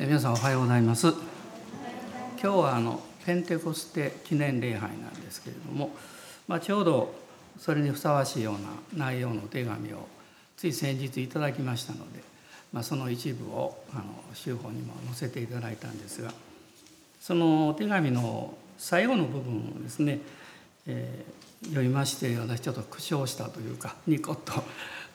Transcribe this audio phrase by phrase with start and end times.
[0.00, 1.08] 皆さんおはようございます。
[1.08, 1.18] 今
[2.40, 5.90] 日はあのペンテコステ記念礼拝なんですけれども、
[6.46, 7.12] まあ、ちょうど
[7.58, 10.06] それにふさわしいような内容の手紙を
[10.56, 12.20] つい先日いただきましたので、
[12.72, 16.32] まあ、その一部をあの修法にも載せていただいたんですが
[17.20, 20.20] そのお手紙の最後の部分をですね、
[20.86, 24.62] えー、読みまして私ちょっと苦笑したというかニコッと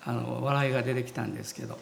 [0.04, 1.80] あの笑いが出てきたんですけど、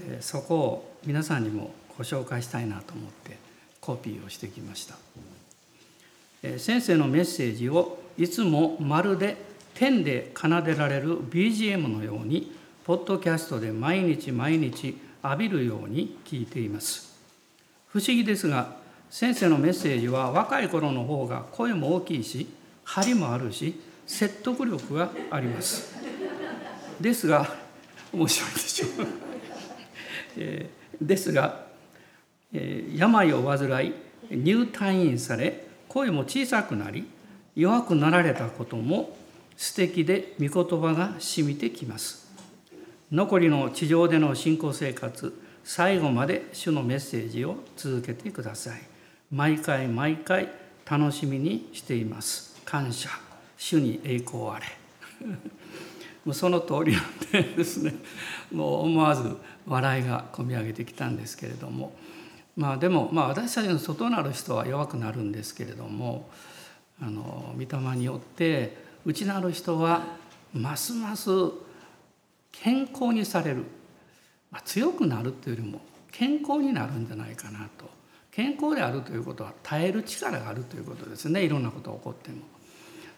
[0.00, 3.36] えー、そこを皆さんにもご紹介したいなと思って
[3.80, 4.94] コピーをしてきました。
[6.58, 9.36] 先生のメッセージをいつもまるで
[9.74, 12.52] 天で奏でられる BGM のように
[12.84, 17.18] ポッドキャストで毎日毎日浴びるように聞いています。
[17.88, 18.76] 不思議ですが
[19.10, 22.46] 先生のメッセージは若い頃の方が声も大きいし
[22.84, 25.96] 張りもあるし説得力があります。
[27.00, 27.48] ですが
[28.12, 28.90] 面白いでしょう、
[30.36, 31.67] えー、ですが
[32.52, 33.94] 病を患い
[34.30, 37.06] 入退院され声も小さくなり
[37.54, 39.16] 弱くなられたことも
[39.56, 42.28] 素敵で御言葉が染みてきます。
[43.10, 48.80] 残りの地上での信仰生活最後まで主のメッセージを続けてください。
[49.32, 50.48] 毎回毎回
[50.88, 52.60] 楽しみにしています。
[52.64, 53.08] 感謝。
[53.56, 54.66] 主に栄光あれ。
[56.24, 57.94] もうその通りなんでですね。
[58.52, 59.36] もう思わず
[59.66, 61.92] 笑いがこみ上げてきたんですけれども。
[62.58, 66.28] まあでもまあ私たちの外なる人は弱くなるんですけれども
[67.00, 68.76] あの御霊によって
[69.06, 70.02] 内なる人は
[70.52, 71.30] ますます
[72.50, 73.64] 健康にされる、
[74.50, 77.88] まあ、強くなるというよりも健康になるんじゃないかなと
[78.32, 82.38] 健康であるということは耐える力があるということですねいろんなことが起こっても。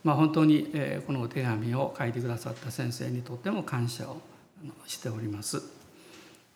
[0.02, 0.72] まあ、本当に
[1.06, 4.16] このお手紙を書いてくださった先生にとっても感謝を
[4.86, 5.79] しております。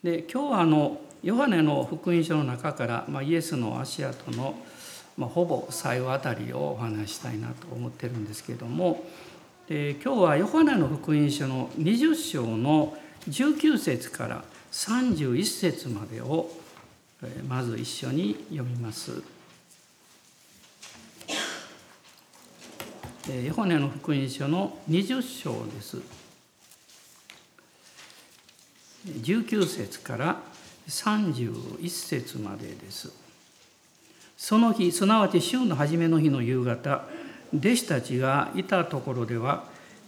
[0.04, 4.54] で今日はあのヨハネの福音書の中から、まあ、イエスの足跡の、
[5.16, 9.02] まあ、ほぼ最後あたりをお話したいなと思ってるんですけれども
[9.66, 12.94] で今日はヨハネの福音書の20章の
[13.30, 16.50] 19節から31節までを
[17.48, 19.22] まず一緒に読みます。
[23.42, 26.23] ヨハネの福音書の20章です。
[29.06, 30.40] 19節から
[30.88, 33.12] 31節までです。
[34.36, 37.04] その日すなわち週の初めの日の夕方
[37.54, 39.64] 弟子たちがいたところでは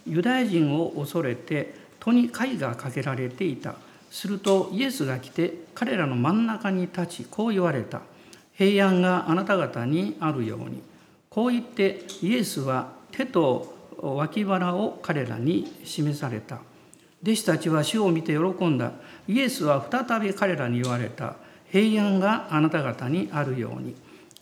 [0.07, 3.75] ユダヤ人を恐れて戸に貝がかけられていた。
[4.11, 8.01] するとイエスが来て彼らの真ん中に立ちこう言われた。
[8.55, 10.83] 平安があなた方にあるように。
[11.29, 16.61] こう言ってイエスは手と脇腹を彼らに示された。
[17.23, 18.93] 弟子たちは主を見て喜んだ。
[19.27, 21.37] イエスは再び彼らに言われた。
[21.71, 23.97] 平安があなた方にあるように。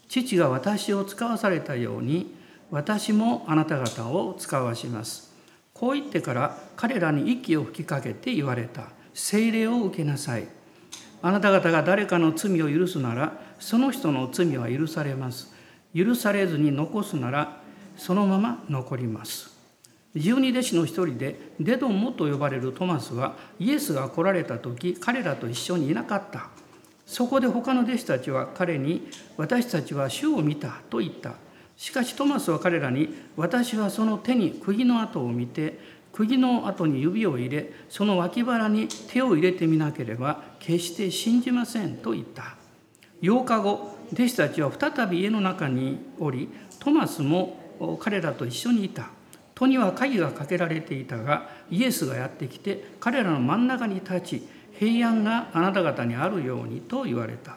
[0.09, 2.35] 父が私を使わされたように、
[2.71, 5.33] 私もあなた方を使わします。
[5.73, 8.89] こう言ってから彼らに息を吹きかけて言われた。
[9.15, 10.49] 聖霊を受けなさい。
[11.23, 15.55] あなた方が誰かの罪を許すなら、その人の罪は許されます。
[15.95, 17.61] 許されずに残すなら、
[17.97, 19.54] そのまま残ります。
[20.17, 26.49] 十二弟子の一人でデドモと呼ばれるトマスはイエスが来られた時彼らと一緒にいなかった。
[27.07, 31.35] そこで他の弟子たちは彼に「私たちは主を見た」と言った。
[31.77, 35.79] しかしトマスは彼らに「私はその手に釘の跡を見て
[36.13, 42.57] 釘の跡に指を入れその脇腹に手を入れてみなければ決して信じません」と言った。
[43.21, 46.49] 8日後弟子たちは再び家の中におり
[46.79, 49.11] トマスも彼らと一緒にいた。
[49.55, 54.49] 戸には鍵がかけられていたがイエスがやってきて彼らの真ん中に立ち
[54.79, 57.57] 平安があなた方にあるようにと言われた。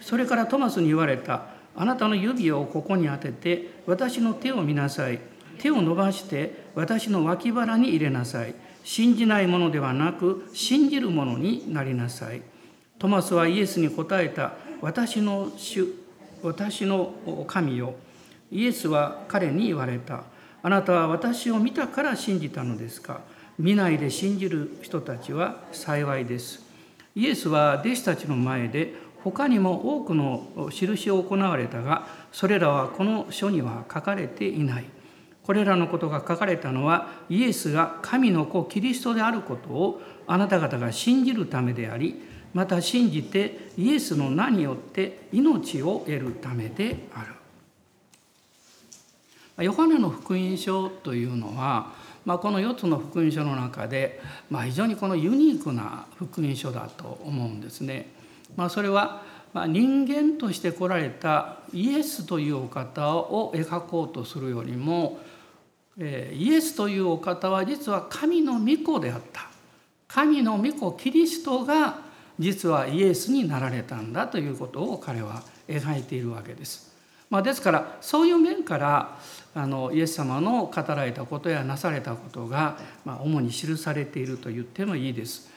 [0.00, 5.18] それからトマスに言われたあなたの指をここに当てて私の手を見なさい。
[5.58, 8.54] 手を伸ばして私の脇腹に入れなさい。
[8.84, 12.42] 信じないものではなく信じるものになりなさい。
[12.98, 15.86] トマスはイエスに答えた私の主
[16.42, 17.14] 私の
[17.46, 17.94] 神よ。
[18.50, 20.24] イエスは彼に言われた。
[20.62, 23.20] あなたは私を見たから信じたのですか？
[23.58, 26.64] 見ないで信じる人たちは幸いです。
[27.14, 34.84] イエスは弟子たちの前で他にも多くの印を行われたがそれらはこの書には書かれていない。
[35.42, 42.22] これらのことが書かれたのはイエスが神の子キリストであることをあなた方が信じるためであり
[42.54, 47.31] また信じてイエスの名によって命を得るためである。
[49.62, 51.92] ヨハネの福音書というのは、
[52.24, 54.20] まあ、この4つの福音書の中で、
[54.50, 58.12] まあ、非常にこのユニークな福音書だと思うんですね。
[58.56, 59.22] まあ、それは
[59.52, 65.20] ま、人間として来られたイエスというお方を描こうとするよりも、
[65.98, 69.50] えイエスというお方は実は神の御子であった
[70.08, 71.98] 神の御子キリストが
[72.38, 76.91] 実はイエスになられたんだということを彼は描いているわけです。
[77.32, 79.18] まあ、ですからそういう面から
[79.54, 82.76] あのイエス様の語られたことやなされたことが、
[83.06, 85.50] まあ、主に記されていると言ってもいいです。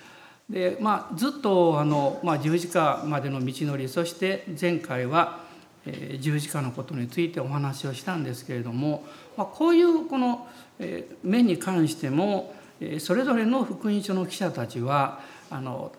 [0.49, 5.39] でまあ、ずっとあの、まあ、十字架までの道のりそして前回は、
[5.85, 9.03] えー、十字架のことについてお話をしたんですけれども、
[9.35, 10.47] まあ、こういうこの、
[10.79, 15.19] えー、面に関しても、えー、それぞれの福音書の記者たちは
[15.49, 15.91] あの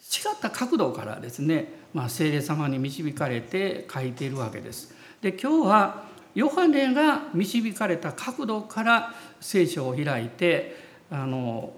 [0.00, 4.98] 違った角度からですね、まあ、聖霊様に導かれて書いているわけです。
[5.22, 10.76] で今日はヨハネが導かれた角度から聖書を開いて
[11.10, 11.72] あの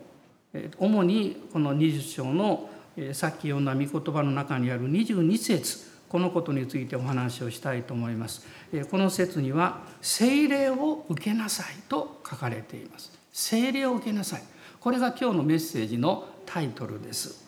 [0.78, 2.70] 主にこの20章の
[3.12, 8.46] さっき読んだ御言葉の中にある22節このことについてお話をしたいと思います。
[8.90, 13.10] この説には「聖霊を受けなさい」と書かれています。
[13.32, 14.42] 聖霊を受けなさい。
[14.78, 17.42] これが今日のメッセージのタイトルです。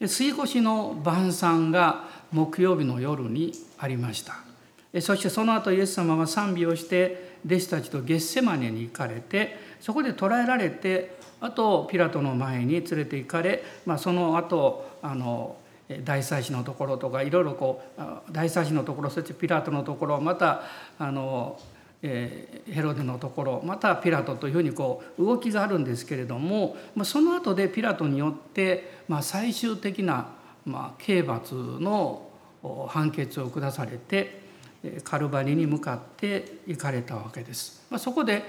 [0.00, 4.43] 水越の晩餐が木曜日の夜にありました。
[5.00, 15.56] そしてその後イエス様は賛美をして弟子たちとゲッセマネに行かれてそこで捕らえられてあとピラトの前に連れて行かれ、まあ、その後あの
[16.04, 18.00] 大祭司のところとかいろいろこう
[18.32, 20.62] 大祭司のところそしてピラトのところまた
[20.98, 21.60] あの、
[22.02, 30.28] えー、ヘロデのところまたピラトというふうにこう動きがあるんですけれども、まあ、その後でピラトによって、まあ、最終的な、
[30.64, 32.28] まあ、刑罰の
[32.88, 34.43] 判決を下されて
[35.02, 37.82] カルバリに向かって行かれたわけです。
[37.98, 38.42] そこで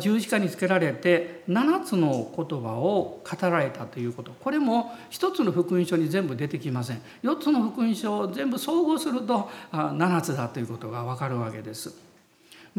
[0.00, 11.94] 十字架につけられて7つの言葉を語られたということこれも一つの福音書に全部出てきません4つの福音書を全部総合すると7つだということが分かるわけです。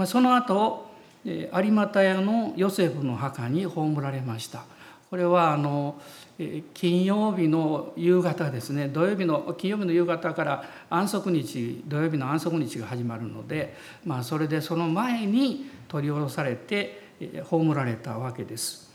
[0.06, 0.90] その後
[1.26, 4.64] 有股屋のヨセフの墓に葬られました。
[5.10, 6.00] これはあの
[6.74, 13.76] 金曜日の夕方ですね土曜日の金曜日の夕方から安息日土曜日の安息日が始まるので、
[14.06, 17.10] まあ、それでその前に取り下ろされて
[17.44, 18.90] 葬られたわけです。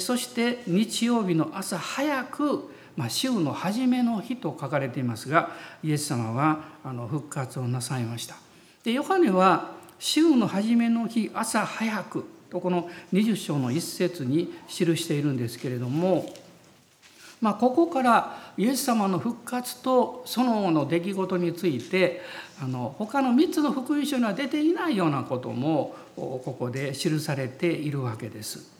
[0.00, 5.50] そして日曜日の朝早く、まあ、週の初めの日と書かれていますが
[5.82, 8.34] イエス様はあの復活をなさいました。
[8.82, 16.28] でヨハネは週の初めの日朝早くとこの20章の一節に記しているんですけれども
[17.40, 22.20] まあ、ここからイエス様の復活とその後の出来事について
[22.62, 28.70] あの他の3つの福音書には出ていないようなこともここで記されているわけです。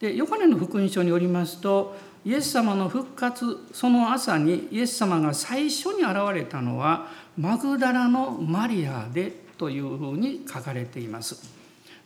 [0.00, 7.06] でヨハネの福音書によりますとイエス様の復活その朝にイエス様が最初に現れたのは
[7.38, 11.63] マグダラのマリアでというふうに書かれています。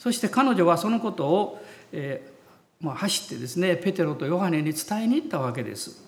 [0.09, 1.63] そして彼女はそのことを、
[1.93, 2.27] え
[2.81, 6.03] まあ、走ってですねペテロとヨハネに伝えに行ったわけです。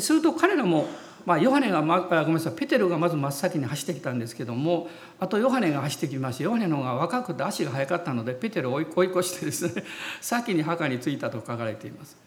[0.00, 0.86] すると彼らも、
[1.24, 9.82] まあ、ヨハネが、ま、ごめんなさいペテロがまず真っ先に走ってきたんですけどもあとヨハネが走ってきましてヨハネの方が若くて足が速かったのでペテロを追い越してですね
[10.20, 12.18] 先に墓に着いたと書かれています。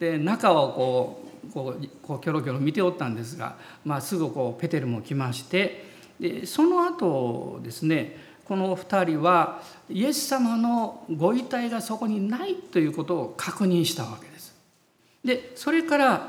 [0.00, 14.54] で中をこうこうこうキョロキョロ見ておったんですが、まあ、すぐこうペテルも来ましてでその後ですねこの2人はイエス様のご遺体がそこにないということを確認したわけです。
[15.24, 16.28] でそれから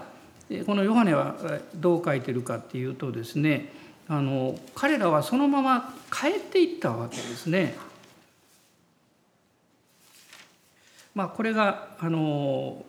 [0.65, 1.36] このヨハネは
[1.75, 3.74] どう書いてるかっていうとですね
[4.08, 7.75] あの彼らはそのまま帰っていったわけですね。
[11.13, 12.86] まあ、これがあの、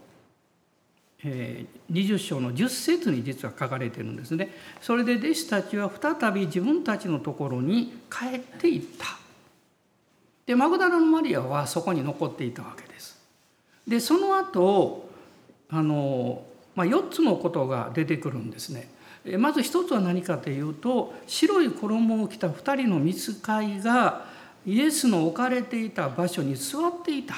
[1.24, 4.54] えー、20章の10節に実は書かれてるんですね。
[4.80, 9.23] それで弟子たちは再び自分たちのところに帰っていった。
[10.46, 13.18] でマグダラのマリアはそこに残っていたわけです。
[13.86, 15.08] でその後
[15.70, 18.88] あの、まあ、4つのことが出てくるんですね。
[19.38, 24.26] まず一つは何かというと白い衣を着た2人の見つかいが
[24.66, 27.34] イエスの置かれていた場所に座っていた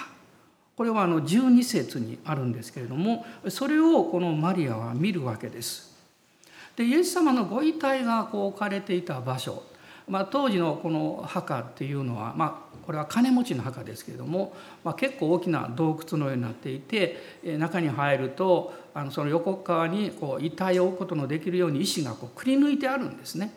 [0.77, 5.95] これはあの12節にあるんですけれどもそれをこのマリアは見るわけです。
[6.75, 9.63] でイエス様のご遺体がこう置かれていた場所
[10.09, 17.17] まあ、当時のこの墓っていうのは、まあ、これは金持ちの墓ですけれども、まあ、結構大きな洞窟のようになっていて
[17.59, 23.53] 中に入るとあのその横側にこう遺体を置くことのできるように石がこうくり抜いてあるんですね。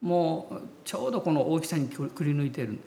[0.00, 2.78] もうちょうどこの大きさにくり抜いてる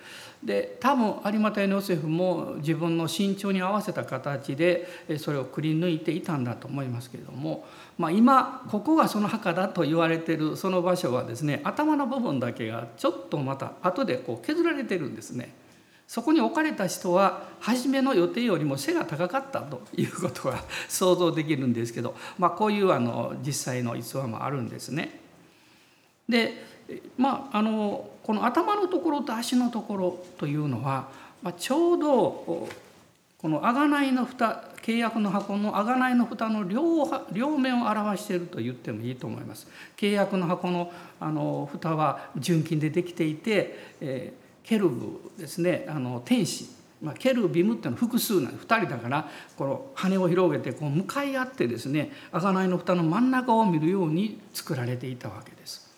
[0.41, 7.65] で多分有馬ヨセフも自分の身長に合わせた形でそれをくり抜いていたんだと思いますけれども、
[7.97, 15.53] まあ、今ここがその墓だと言われてるその場所はですね頭の部分だけがちょっとまた後でこう削られてるんですね。
[16.11, 25.21] そこに置かれた人は初めの予定よりも背が高かったということが想像できるんですけど、まあ、こういうあの実際の逸話もあるんですね。
[26.27, 26.65] で
[27.17, 31.07] まああのこの頭のところと足のところというのは、
[31.41, 32.67] まあ、ちょうど
[33.37, 39.65] この贖いの蓋契約の箱の贖いの蓋の両両面を表していると言ってもいいと思います。
[39.95, 40.91] 契約の箱の
[41.21, 46.69] あの蓋は純金でできていて、えーケルブですねあの天使、
[47.01, 55.91] まあ、ケルビムっていうのは複数なんで2人だからこの羽を広げてこう向かい合ってですね贖いの蓋の真ん中を見るように作られていたわけです。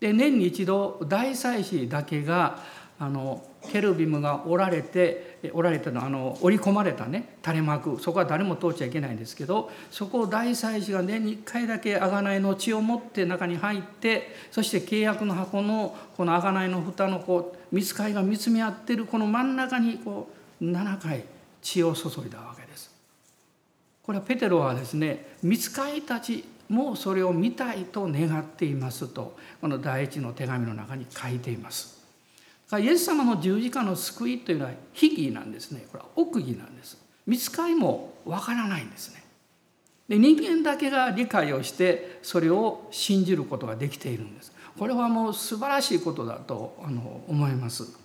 [0.00, 2.62] で年に一度大祭司だけが
[3.02, 3.42] あの
[3.72, 20.28] ケルビムがおられておられたのあの織り込まれたね垂れ幕そこは誰も通っちゃいけないんですけどそこを大祭司が年に1回だけ贖いの血を持って中に入ってそして契約の箱のこの贖いの蓋のこう見つかりが見つめ合ってるこの真ん中にこ
[20.60, 21.24] う7回
[21.62, 22.90] 血を注いだわけです。
[24.02, 31.99] これはペテロはですね見つかりたちもそれを見たいと願っていますとこの第一の手紙の中に書いています。
[32.78, 35.84] イエス様の十字架の救いというのは秘義なんですね。
[35.90, 36.96] これは奥義なんです。
[37.26, 39.24] 見つかりもわからないんですね。
[40.08, 44.52] で人間だけが理解をしてそれを信じることができているんです。
[44.78, 47.96] これはもう素晴らしいことだとあの思います。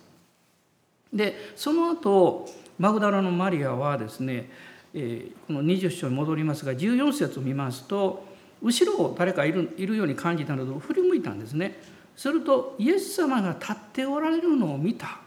[1.12, 2.46] でその後
[2.78, 4.50] マグダラのマリアはですね、
[4.92, 8.24] え、この20章に戻りますが14節を見ますと
[8.62, 11.80] 後ろを誰かいるいるように感じたので振り向いたんですね。
[12.16, 15.20] するとイエス様が立っておられるのを見た。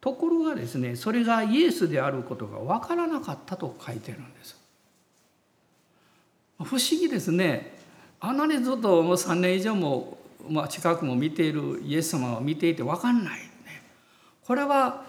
[0.00, 4.56] ところがですねそれがイエスであることが分からなかったと書いてるんです。
[6.58, 7.78] 不思議ですね。
[8.20, 10.18] あんなにずっともう3年以上も、
[10.48, 13.46] まあ、近くも見ているイエス様を見ていて分かんない、ね、
[14.44, 15.04] これは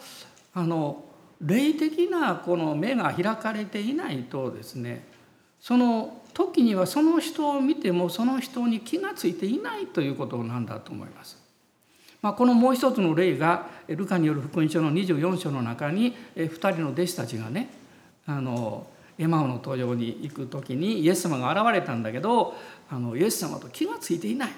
[0.54, 1.04] あの
[1.42, 5.08] 霊的なこの目が開かれていないとですね
[5.60, 11.38] その時にはその人を見てもその人に気が付いていないということなんだと思います。
[12.22, 17.70] まあ、このもう一つの例がルカによる福音書の24章の中に2人の弟子たちがね
[18.26, 22.56] あのエマオの登場に行く時にイエス様が現れたんだけど
[22.90, 24.52] あのイエス様と気が付いていない。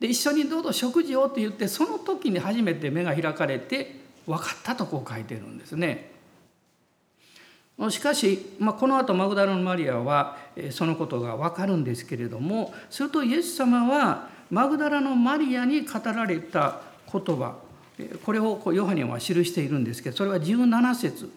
[0.00, 6.11] で一緒にどうぞ食事をって言ってその時に初めて目が開かれて分かったとこう書いてるんですね。
[7.90, 10.36] しかし、まあ、この後マグダラのマリアは
[10.70, 17.56] そのことが分かるんですけれどもするとイエス様はマグダラのマリアに語られた言葉
[18.24, 21.30] これをヨハネは記しているんですけどそれは17節。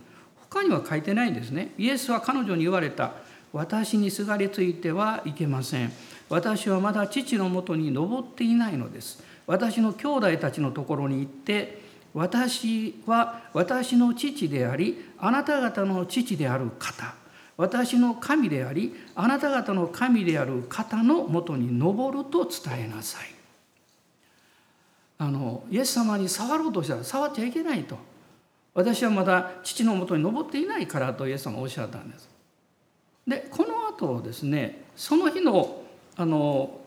[0.55, 1.73] 他には書いてないんですね。
[1.77, 3.11] イエスは彼女に言われた
[3.51, 5.91] 「私にすがりついてはいけません」
[6.29, 11.84] 「私はまだ父のもとに登っていないのです」「私の兄弟たちのところに行って
[12.15, 17.13] 私は私の父でありあなた方の父である方。
[17.57, 23.27] 私の神でありあなた方の神である方のもとに登ると伝えなさい。
[25.17, 27.97] あのイエス様に触ろうとしたら触っちゃいけないと。
[28.73, 32.29] 私はまだ父のもとに登っていないからとイエス様はおっしゃったんです。
[33.27, 35.81] でこの後ですねその日の
[36.15, 36.79] あの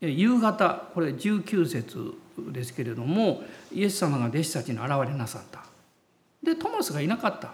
[0.00, 5.62] 夕方これ19節ですけれどもイエス様が弟子たちに現れなさった。
[6.42, 7.52] でトマスがいなかった、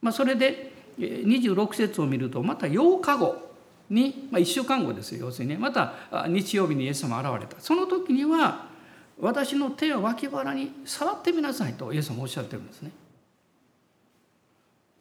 [0.00, 3.50] まあ、それで26節を見るとまた8日後
[3.90, 5.58] に、まあ、1週間後ですよ要するにね。
[5.58, 5.94] また
[6.28, 7.60] 日曜日にイエス様現れた。
[7.60, 8.66] その時には
[9.20, 12.90] 私の手を脇腹に触ってみなさいとイエス様おっしゃってるんですね。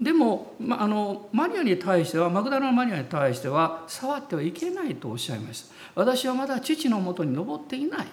[0.01, 5.75] でも、まあ、のマリアに対してはマグダラのマリアに対しては触ってはいけないとおっしゃいました。
[5.95, 8.07] 私はまだ父のもとに登っていない。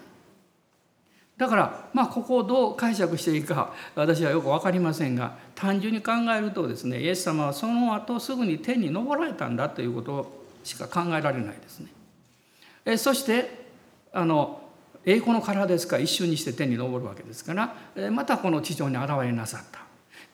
[1.37, 11.89] だからまあここをどう解釈していいか私はよく分かりませんが単純に考えるとですねイエス様はその後すぐに天に昇られたんだということしか考えられないですね。
[12.85, 13.67] えそして
[14.13, 14.63] あの
[15.05, 17.77] 栄光の殻ですから一瞬にして天に昇るわけですから
[18.11, 19.65] またこの地上に現れなさっ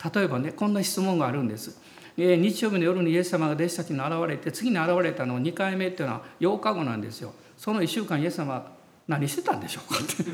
[0.01, 1.79] た例えばねこんな質問があるんです。
[2.17, 7.33] 日曜日の夜にイエス様が弟子たちに現れて次に現れたの2回目っていうのは8日後なんですよ。
[7.57, 8.71] その1週間イエス様
[9.09, 10.31] 何してたんでしょうかって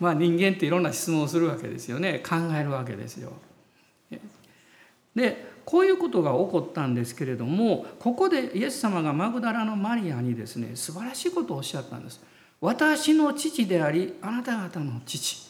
[0.00, 3.32] まあ人間っていろんな質問をするわけですよね考えるわけですよ。
[5.14, 12.20] でこういうことが起こったんですけれどもここでイエス様がマグダラのマリアにですね素晴らしいことをおっしゃったんです。
[12.60, 15.48] 私の父でありあなた方の父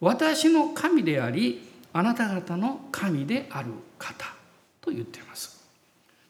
[0.00, 4.26] 私の神でありあなた方の神である方
[4.80, 5.62] と言っています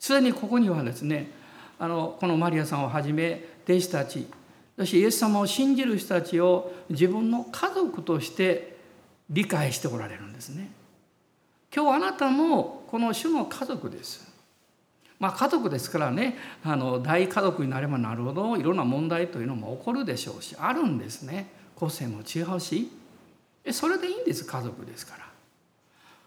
[0.01, 1.31] すでにここにはですね
[1.79, 4.27] あのこのマリアさんをはじめ弟子たち
[4.77, 8.77] そしてイエス様を信じる人たちを自分の家族として
[9.29, 10.71] 理解しておられるんですね。
[11.75, 14.31] 今日あなたもこの主の家族です。
[15.19, 21.51] まあ家族ですからねあの大家族になればなるほどいろんな問題というのも起こるでしょうしあるんですね。
[21.77, 22.91] 個性も違うし。
[23.71, 25.27] それでいいんです家族ですから。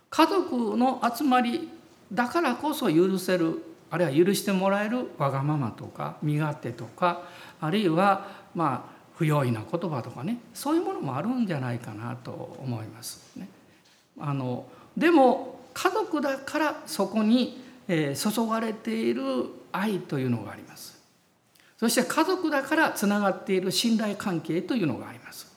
[0.09, 1.69] 家族の集まり
[2.11, 3.61] だからこそ許せる
[3.95, 7.23] あるいは許してもらえるわがままとか身勝手とか
[7.61, 13.47] あるいはまあ不用意な言葉とかねそういうものもあるんじゃないかなと思いますね。
[14.19, 14.65] あの
[14.97, 18.15] でも家族だからそこに注
[18.49, 19.23] がれている
[19.71, 21.01] 愛というのがあります。
[21.77, 25.55] そして家族だからつながっている信頼関係というのがあります。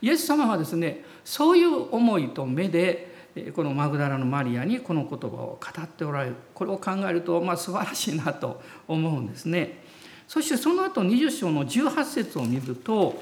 [0.00, 3.13] イエス様はですねそういう思いと目で
[3.54, 9.82] このマグダラのマリアにこの言葉を語っておられるこれを考えるとまあ素晴らしいなと思うんですね。
[10.28, 13.20] そしてその後20章の18節を見ると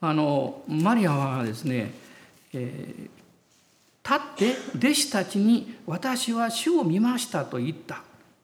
[0.00, 1.94] あのマリアはですね、
[2.52, 8.02] えー、立って弟子たちに「私は主を見ました」と言った。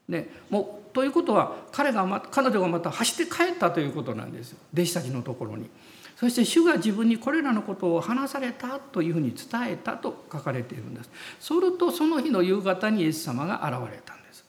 [0.08, 5.68] ね、もうということは彼がま彼女がまた走って帰ったということなんですよ弟子たちのところに。
[6.20, 11.10] そして主が自分にこれらのことを話されたというふうに伝えたと書かれているんです。
[11.40, 14.44] するとその日の夕方にイエス様が現れたんです。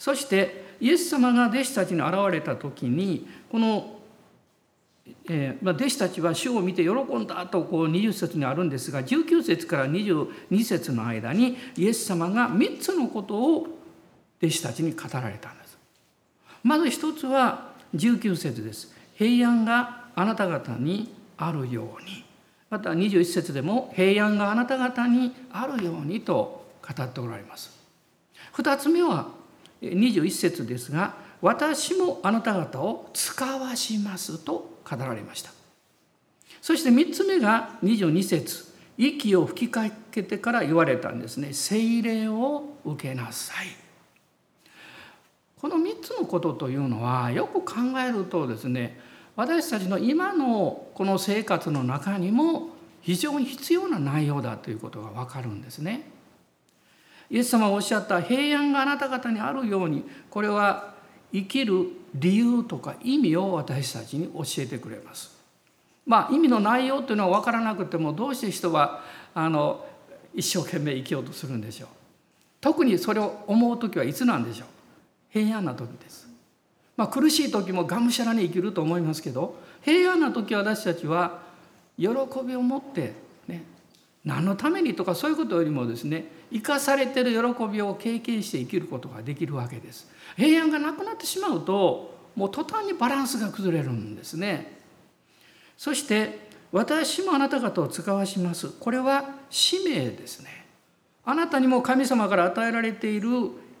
[0.00, 4.00] そしてイエス様が弟子たちに現れた時にこの、
[5.28, 13.68] えーまあ、弟子たちは主を見て喜んだとこう20節にあるんですが19節から22節の間にイエス様が3つのことを
[14.42, 15.78] 弟子たちに語られたんです。
[16.64, 18.92] まず一つは19節です。
[19.14, 22.24] 平安があなた方にあるように。
[22.70, 27.70] また21節でも平安があなた方にあるようにと語っておられます。
[28.54, 29.28] 2つ目は
[29.80, 35.52] 21節ですが私もあなた方を使わしますと語られました。
[36.60, 41.52] そして3つ目が22節息を吹きかけてから言われたんですね。
[41.52, 43.66] 聖霊を受けなさい。
[45.60, 49.00] この3つのことというのはよく考えるとですね
[49.36, 52.68] 私たちの今のこの生活の中にも
[53.00, 56.08] 非常に必要な内容だということが分かるんですね。
[57.30, 60.94] イエス様がおっしゃった平安があなた方にあるようにこれは
[61.32, 65.36] 生きる理由とか意味を私たちに教えてくれます。
[66.06, 69.02] まあ意味の内容というのは分からなくてもどうして人は
[69.34, 69.84] あの
[70.32, 71.88] 一生懸命生きようとするんでしょう。
[72.60, 74.68] 特にそれを思う時はいつなんでしょう。
[75.30, 76.33] 平安な時です。
[76.96, 81.42] まあ、苦しい時もがむしゃらに生きると思いますけど平安な時私たちは
[81.98, 82.08] 喜
[82.46, 83.12] びを持って
[83.48, 83.64] ね
[84.24, 90.08] 何のためにとかそういうことよりもですね生かされてる喜びを経験して生きることができるわけです。
[90.36, 94.78] 平安がなくなってしまうともう途端にバランスが崩れるんですね。
[95.76, 98.68] そして私もあなた方を使わします。
[98.68, 100.66] これは使命ですね。
[101.24, 103.28] あなたにも神様から与えられている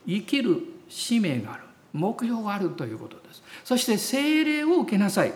[0.06, 1.63] 生きる使命がある。
[1.94, 3.42] 目標があるということです。
[3.64, 5.32] そして精霊を受けなさい。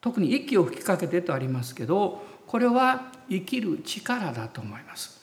[0.00, 5.20] 特に息を吹きかけてとありますけどこれは生きる力だと思います。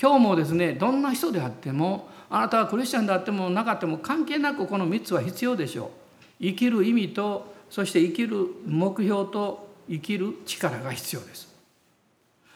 [0.00, 5.90] 今日もですねどんな人であってもあなたはクリスチャンであってもなかっても関係なくこの3つは必要でしょう。
[6.40, 11.53] 生きる意味とそして生きる目標と生きる力が必要です。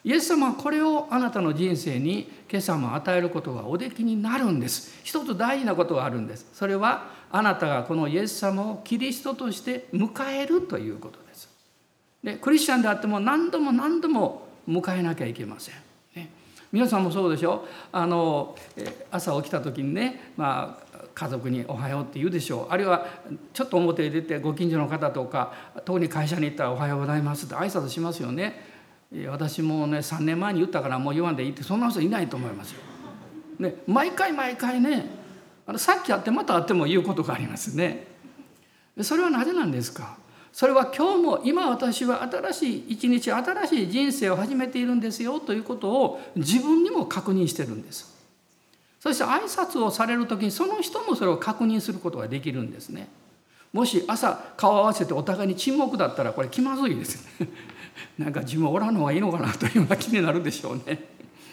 [0.04, 5.00] イエス様はこれをあなたの人生に今朝も与えることがおできになるんです。
[5.02, 6.46] 一つ大事なことがあるんです。
[6.52, 11.48] それはあなたがこのイエス様をキリストとして迎えるということです。
[12.22, 15.74] でクリスチャンであっても何度も何度も迎えなきゃいけません、
[16.14, 16.30] ね、
[16.72, 17.64] 皆さんもそうでしょ？
[17.92, 18.56] あの
[19.10, 22.72] 朝起きた時にね、まあ、家族に「おはよう」って言うでしょう。
[22.72, 23.06] あるいは
[23.52, 25.52] ちょっと表へ出てご近所の方とか
[25.84, 28.77] 特に会社に行ったら「おはようございます」って挨拶しますよね。
[29.28, 32.80] 私もね3年前に言ったからもう言わんでいいってそんな人いないと思いますよ。
[33.58, 35.06] ね、毎回毎回ね
[35.66, 38.06] あのさっき会ってまた会っても言うことがありますね。
[39.00, 40.18] それはなぜなんですか？
[40.52, 48.14] それは今日も今私は新しい一日新しい人生を始めているんですよということを自分にも確認してるんです。
[49.00, 53.08] そして挨拶をされる時にその人もそれを確認することができるんですね。
[53.72, 57.48] もし朝顔を合わせてお互いに沈黙だったらこれ気まずいですね。
[58.18, 61.04] なんか自分おらんのがいいのかなというような気になるでしょうね。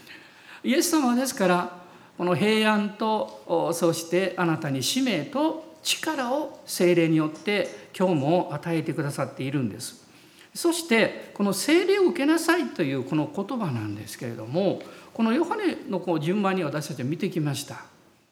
[0.64, 1.86] イエス様はですから
[2.18, 10.06] この平安とそしてあなたに使命と力を精霊によって今日も与えてくださっているんです。
[10.54, 14.82] そしてこの精霊を受けなさいというこの言葉なんですけれども
[15.14, 17.84] このヨハネのこう順番に私たちは見てきました。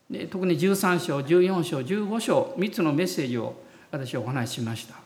[0.09, 3.55] で特に13章14章15章3つのメッセージを
[3.91, 5.02] 私はお話ししました。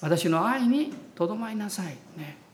[0.00, 1.96] 私の愛にとどまりなさい。
[2.16, 2.48] ね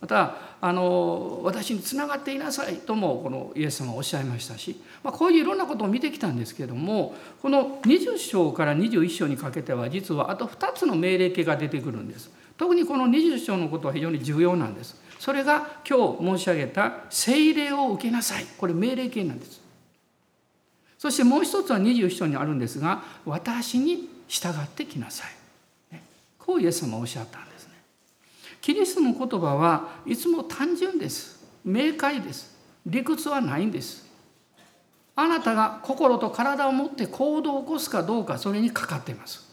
[0.00, 12.30] またあの私につながっていなさいともこのイエス様はおっしゃいましたし、まあ、こういういろんなことを見てきたんですけれどもこの20章から21章にかけては実はあと2つの命令形が出てくるんです。
[12.56, 15.00] 特にこの20章のことは非常に重要なんです。
[15.18, 18.46] それが今日申し上げた聖霊を受けなさい。
[18.56, 19.60] これ命令形なんです。
[20.98, 25.39] そしてもう一つは21章にあるんですが私に従ってきなさい。
[26.50, 27.74] こうイエス様はおっしゃったんですね。
[28.60, 31.46] キリストの言葉はいつも単純です。
[31.64, 32.58] 明快です。
[32.84, 34.04] 理屈はないんです。
[35.14, 39.48] あなたが心と体を持って行動を起こすかどうかそれにかかっています。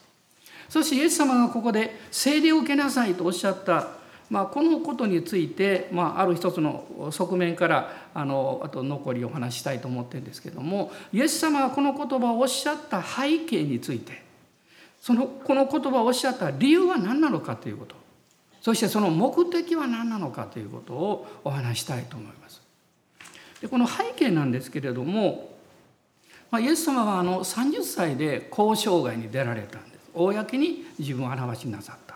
[0.70, 3.90] そしてイエス様がここで聖霊を受けなさいとおっしゃった。
[4.32, 14.27] まあ、このことについて、まあ、ある一つの側面からあのあと残りお話したいと思ってるんですけどもイエス様がこの言葉をおっしゃった背景について
[15.02, 17.96] そのこの言葉をおっしゃった理由は何なのかということ
[18.68, 22.62] そしてその目的は何なのかということをお話したいと思います。
[23.62, 25.56] でこの背景なんですけれども、
[26.60, 30.10] イエス様はあの30歳で交渉外に出られたんです。
[30.14, 32.16] 公に自分を表しなさった。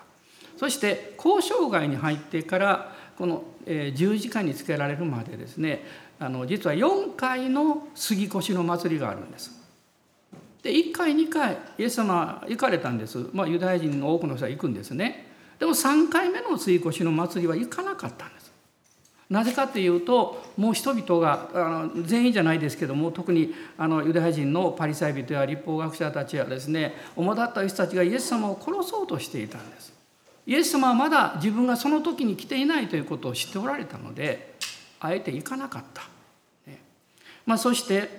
[0.57, 5.85] そして交渉外に入ってからこの十字架につけられるまでですね
[6.19, 9.60] あの実は4回の杉越の祭りがあるんです。
[10.63, 15.31] で1回2回イエス様行かれたんです、まあ、ユダヤ人の多くの人は行くんですね。
[15.59, 18.51] でも3回目の追越しの祭りは行かなかったんです。
[19.29, 29.93] なぜかというともう人々があの全員じゃないですけども特にあのユダヤ人のパリサイ人や立法学者たちはですね主だった人たちがイエス様を殺そうとしていたんです。
[30.45, 34.55] イエス様はまだ自分がその時に来ていないということを知っておられたので
[34.99, 36.01] あえて行かなかった。
[36.65, 36.81] ね
[37.45, 38.09] まあ、そして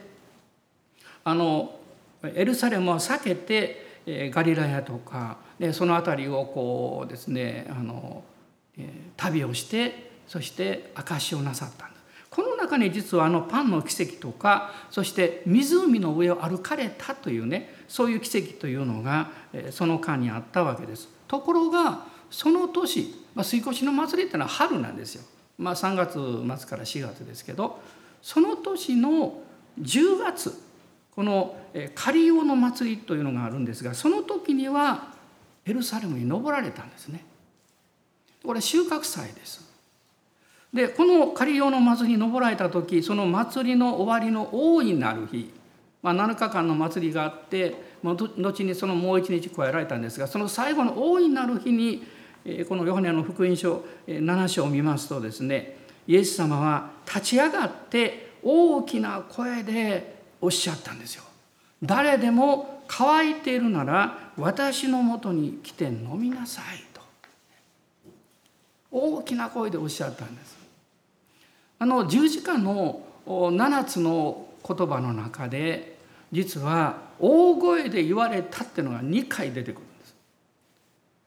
[1.24, 1.78] あの
[2.22, 8.24] エルサレムは避けてガリラヤとかでその辺りをこうですねあの、
[9.16, 12.02] 旅をしてそして証しをなさったんです。
[12.30, 19.30] この中に実はあのパンの奇跡とかそして湖の上を歩かれたというねそういう奇跡というのが
[19.70, 21.08] その間にあったわけです。
[21.28, 25.24] ところがその年、まあ、水越の祭りっていうのは春なんですよ。
[25.58, 27.78] まあ、3月末から4月ですけど
[28.22, 29.34] その年の
[29.78, 30.71] 10月
[31.14, 31.56] この
[31.94, 35.12] 仮用の祭りというのがあるんですがその時には
[35.64, 37.24] エルサレムに登られたんですね。
[38.44, 39.70] これ収穫祭です。
[40.72, 45.52] でこの仮用の祭りに登られた時その祭りの終わりの大いなる日、
[46.02, 52.02] まあ、7日間の祭りがあって後にそのもう一日加えられたんですがその最後の大いなる日に
[52.68, 61.22] このヨハネの福音書7章を見ますとですねイエス様は立ち上がって大きな声でおっしゃったんですよ。
[61.82, 67.00] 誰でも乾いているなら私のもとに来て飲みなさいと。
[68.90, 70.58] 大きな声でおっしゃったんです。
[71.78, 75.96] あの十字架の7つの言葉の中で
[76.30, 79.82] 実は大声で言われたっていうのが2回出てくる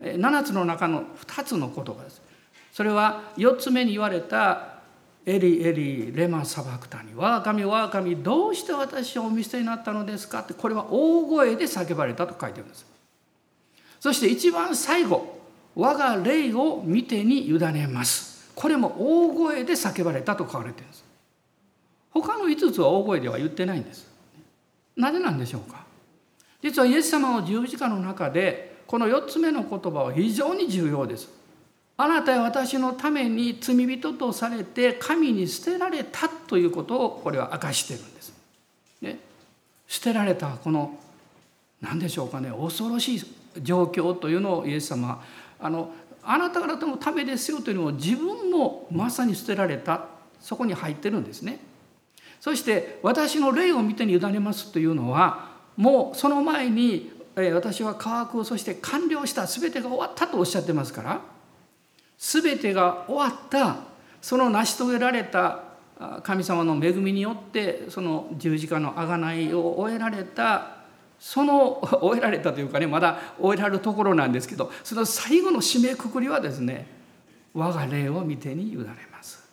[0.10, 0.19] んです。
[0.19, 2.21] 7つの中の2つの言葉です。
[2.71, 4.74] それは4つ目に言われた
[5.25, 10.41] エリエリレマサバクタに我が神我が神どうして私をお見捨てになったのですか？
[10.41, 12.85] ってこれは大声で叫ばれたと書いてるんです。
[13.99, 15.39] そして一番最後
[15.75, 18.51] 我が霊を見てに委ねます。
[18.53, 21.03] これも大声で叫ばれたと書かれてるんです。
[22.11, 24.07] 他の5つは大声では言ってないんです。
[24.95, 25.83] なぜなんでしょうか？
[26.61, 31.29] 実はイエス様の十字架の中でこの4つ目の言葉は非常に重要です。
[31.97, 38.34] あなたは私のために罪人とされて神に捨てられたということをこれは明かしてるんです。
[39.01, 39.19] ね、
[39.88, 40.97] 捨てられたこの
[41.81, 43.23] 何でしょうかね恐ろしい
[43.62, 45.21] 状況というのをイエス様は
[45.60, 50.05] あのあなた方のためですよというのを自分もまさに捨てられた
[50.41, 51.60] そこに入ってるんですね。
[52.41, 61.21] そして私の霊を見てに委ねますというのはもうその前に私は科学をそして完了した全てが終わったとおっしゃってますから
[62.17, 63.78] 全てが終わった
[64.21, 65.60] その成し遂げられた
[66.23, 70.75] 神様の恵みによってその十字架の贖いを終えられた
[71.19, 76.88] その 終えられたというかねまだ終えられるところなんですけどその最後の締めくくりはですね
[77.54, 79.45] 我が霊を見てに委ねます。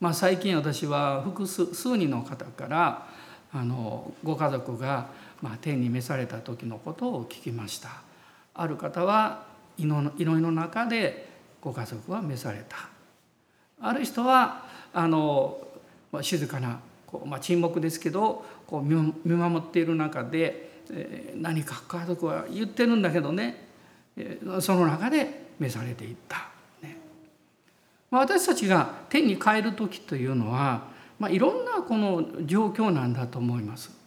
[0.00, 3.06] まあ、最近私は複数数人の方から
[3.52, 5.06] あのご家族が
[5.44, 7.90] まあ、天に召された時のことを聞きました
[8.54, 9.44] ある方は
[9.78, 11.28] 祈りの中で
[11.60, 12.76] ご家族は召された
[13.80, 15.58] ある人はあの
[16.20, 18.94] 静かなこう、まあ、沈黙ですけどこう見
[19.34, 23.66] 守っている中で、えー、何か家族は言ってるんだけどね、
[24.16, 26.48] えー、その中で召されていった。
[26.82, 26.96] ね
[28.10, 34.03] まあ、私たちが天に帰る時というのは、まあ、いろんなこの状況なんだと思います。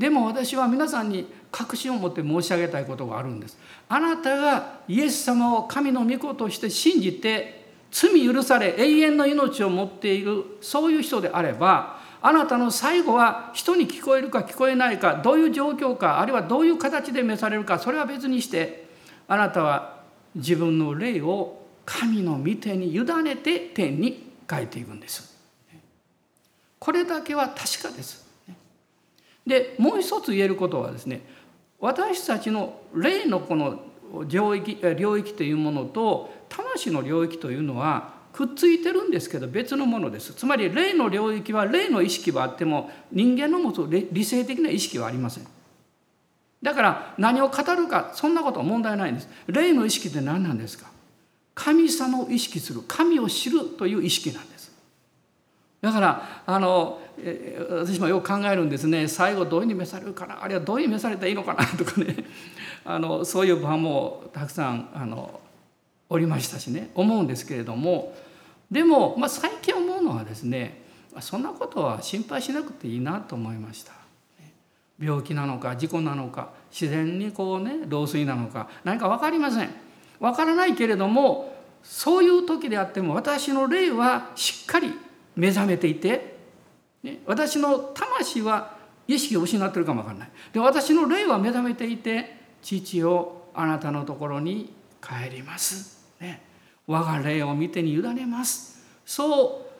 [0.00, 3.58] でも私は皆さんに確信を持って申し上げたいことがあるんです。
[3.86, 18.86] あなたがイエス様を神の御子として信じて罪許され永遠の命を持っているそういう人であればあなたの最後は人に聞こえるか聞こえないかどういう状況かあるいはどういう形で召されるかそれは別にして
[19.28, 20.00] あなたは
[20.34, 25.38] 自分の霊を神の御手に委ねて天に帰っていくんです。
[26.78, 28.29] これだけは確かです。
[29.50, 31.20] でもう一つ言えることはですね
[31.78, 33.80] 私たちの霊のこの
[34.26, 40.32] 領域領域というものと魂の領域というのはくっついてるんですけど別のものです。
[40.34, 45.46] つまり霊の領域は霊の意識はあっても人間の持つ理性的な意識はありません。
[46.62, 49.28] だから何を語るかそんなことは問題ないんです。
[49.48, 50.90] 霊の意識って何なんですか？
[51.54, 54.49] 神様を意識する神を知るという意識なんです。
[55.80, 57.00] だからあの
[57.70, 59.08] 私もよく考えるんですね。
[59.08, 60.42] 最後どういうふうに召されるかな。
[60.42, 61.64] あるいはどういうふうに召されたらいいのかな。
[61.66, 62.16] とかね。
[62.84, 65.40] あのそういう場もたくさんあの
[66.08, 66.90] おりましたしね。
[66.94, 68.14] 思うんですけれども。
[68.70, 70.80] でも、まあ、最近思うのはですね
[71.18, 73.92] そんなことは心配しなくていいなと思いました。
[74.98, 79.70] 病気なのか事故なのか自然にこうね老衰なのか何か分かりません。
[80.20, 84.92] 分からないけれどもそういう時であっても私の霊はしっかり
[85.36, 86.36] 目覚めていて、
[87.02, 90.30] ね、私の魂は意識を失ってるかも分からない。
[90.52, 96.06] で私の霊は目覚めていて父をあなたのところに帰ります。
[96.20, 96.42] ね、
[96.86, 98.80] 我が霊を見てに委ねます。
[99.04, 99.70] そう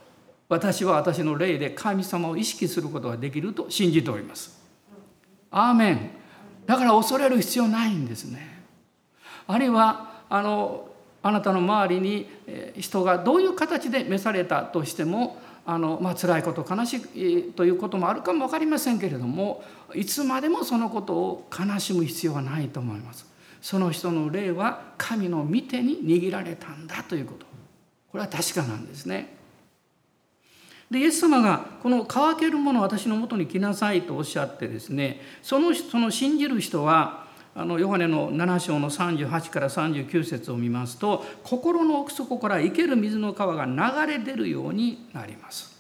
[0.49, 4.61] 私は私の霊で神様を意識することができると信じております。
[5.51, 6.11] アーメン。
[6.67, 8.65] だから恐れる必要ないんですね。
[9.47, 10.90] あるいはあの
[11.23, 12.27] あなたの周りに
[12.79, 19.63] 人がどういう形で召されたとしてもあの、まあ辛いこと悲しいということもあるかも分かりませんけれども
[19.95, 23.27] いつまでもそのことを悲しむ必要はないと思います。
[23.61, 27.45] その人の霊は神の御手に握られたんだということ
[28.11, 29.37] これは確かなんですね。
[30.91, 37.20] でイエス様がこの乾けるものを私のもとに来なさいとおっしゃってですねそのその信じる人は
[37.55, 45.71] あのヨハネの7章の38から39節を見ますと心の奥底から生ける水の川が流れ出るようになります。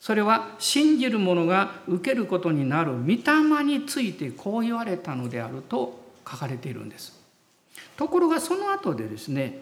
[0.00, 7.18] それは信じる者が受けることになる御霊についてこう言われたのであると書かれているんです。
[7.96, 9.58] ところがその後でですね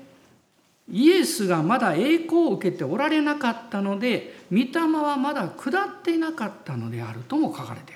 [0.91, 7.96] イエスがまだ栄光を受けておられなかったので御霊はまだ下っていなかったのであるとも書かれてい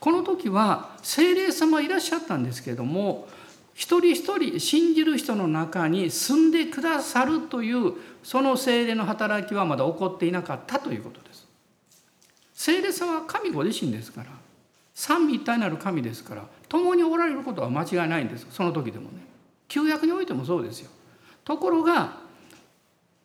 [0.00, 3.28] この時は精霊様いらっしゃったんですけれども
[3.74, 11.46] 一人一人信じる人の中に住んでくださるというその精霊の働きはまだ起こっていなかったということです。
[12.54, 14.30] 精霊様は神ご自身ですから
[14.94, 18.46] 三位一体なる神ですから共におられることは間違いないんです。
[18.50, 19.28] その時でもね。
[19.68, 20.90] 旧約においてもそうですよ。
[21.44, 22.16] ところが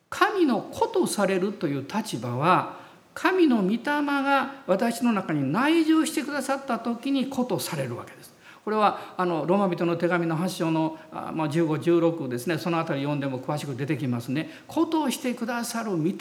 [0.10, 2.78] 神の子とされるという立場は
[3.14, 8.34] 神の御霊が私の中に内住してくださった時に子とされるわけです。
[8.64, 14.50] これはあのローマ人の手紙の8章の1516ですねその辺り読んでも詳しく出てきますね。
[14.68, 16.16] 子とをしてくださる御霊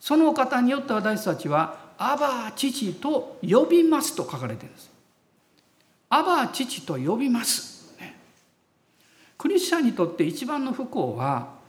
[0.00, 4.90] その方によって私たちは「アバ父と呼びます」と書かれてるんです。
[6.08, 7.72] アバ父と呼びます。
[9.38, 11.61] クリスチャンにとって一番の不幸は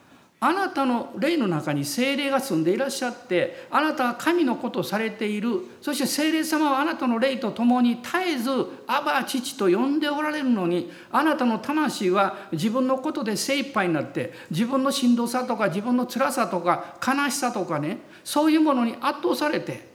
[0.46, 8.50] あなたの霊の中に精霊が住んでいらっしゃってあなたは神のことをされているそして精霊様はあなたの霊と共に絶えず
[8.86, 19.88] 「アバ父」と呼んでおられるのにあなたの魂は自分のことで精一杯になって自分のしんどさとか自分の辛さとか悲しさとかねそういうものに圧倒されて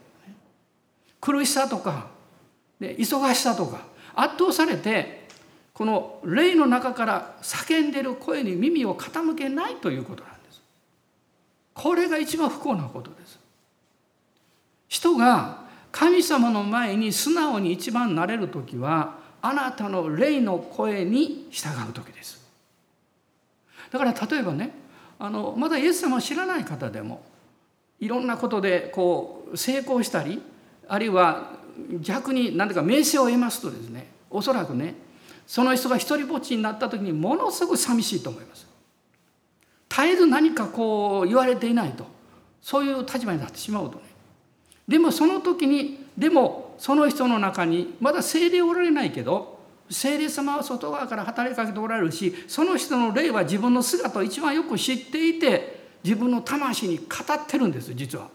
[1.21, 2.07] 苦しさとか
[2.81, 3.83] 忙しさとか
[4.15, 5.29] 圧倒されて
[5.75, 10.38] この霊の中から叫んでる声に耳を傾けないということなんです。
[11.79, 13.39] これが一番不幸なことです。
[14.89, 15.63] 人が
[15.93, 22.45] 神様の前に素直に一番なれる時はあなたの霊の声に従う時です。
[23.93, 24.73] だから例えばね
[25.21, 27.23] あのまだイエス様を知らない方でも
[28.01, 30.43] いろんなことでこう成功したり
[30.89, 31.53] あるいは
[32.01, 34.97] 逆に何ていうか名声を得ますとですねおそらくね
[35.47, 38.67] その人が一りぼっちになった時にものすごく寂しいと思います。
[39.99, 42.07] 絶えず何かこう言われていないと。
[42.63, 44.05] そういう立場になってしまうとね。
[44.87, 49.59] でもその時にでもその人の中にまだ精霊おられないけど
[49.91, 58.29] 精霊様は外側から働きかけておられるしその人の霊は自分の姿を一番よく知っていて自分の魂に語ってるんです実は。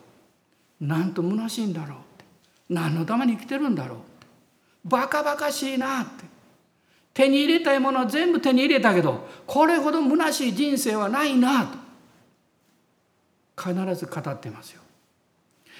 [0.81, 2.25] なんと虚しいんだろうって。
[2.69, 4.27] 何のために生きてるんだろうって。
[4.83, 6.32] バカバカしいなって。
[7.13, 11.77] 手に入れたいものは全部手に入れたけどこれほど虚しい人生はないなと
[13.71, 14.81] 必ず語ってますよ。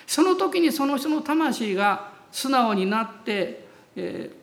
[0.06, 3.66] その時にその人の魂が素直になって、
[3.96, 4.36] えー、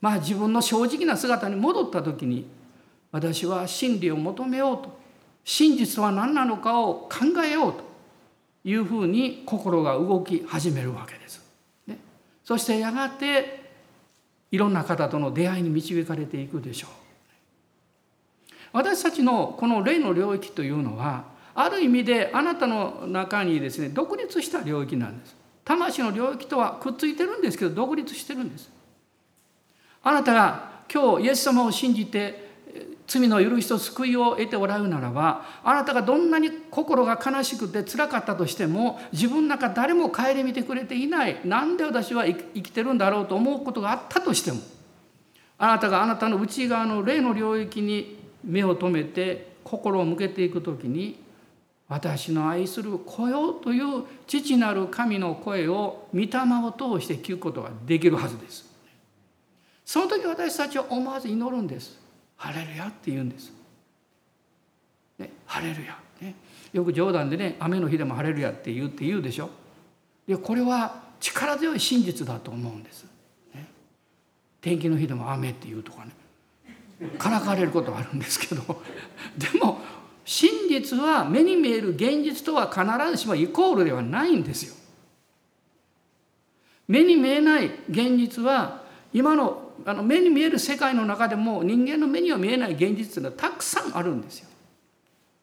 [0.00, 2.46] まあ自分の正直な姿に戻った時に
[3.12, 4.98] 私は真理を求めようと
[5.44, 7.84] 真実は何なのかを考えようと
[8.64, 11.44] いうふうに心が動き始めるわけです。
[11.86, 11.98] ね、
[12.44, 13.63] そしてやがて
[14.54, 16.90] いろんな方との出会いに導かれていくでしょう。
[18.72, 25.34] 私たちのこの霊の領域というのはある意味であなたの中にですね独立した領域なんです。
[25.64, 28.70] 魂の領域とはくっついてるんですけど独立してるんです。
[30.04, 32.43] あなたが今日イエス様を信じて
[33.06, 44.60] 罪の許しと救いを得ておられるならばあなたがどんなに心が悲しくてつらかったとしても自分の中誰も顧みてくれていないなんで私は生きてるんだろうと思うことがあったとしても
[45.58, 51.22] あなたがあなたの内側の霊の領域に目を留めて心を向けていく時に
[51.88, 58.64] 私の愛する子よという父なる神の声を御霊を通して聞くことができるはずです。
[59.84, 62.03] その時私たちは思わず祈るんです。
[62.44, 63.50] ハレルヤって言うんです。
[65.18, 66.34] ね、ハレルヤ、ね。
[66.74, 69.48] よく冗談でね雨の日でもハレルヤって言うって言うでしょ。
[70.28, 73.06] でこれは力強い真実だと思うんです。
[73.54, 73.66] ね、
[74.60, 76.10] 天気の日でも雨って言うとかね
[77.16, 78.82] からかわれることはあるんですけど
[79.38, 79.80] でも
[80.26, 84.74] 真実は目に見える現実とは必ずしもイコールではないんですよ。
[86.88, 88.82] 目に見えない現実は
[89.14, 94.48] 今のあの目に見える世界の中でも人間の目には見えない現実というのはたくさんあるんですよ。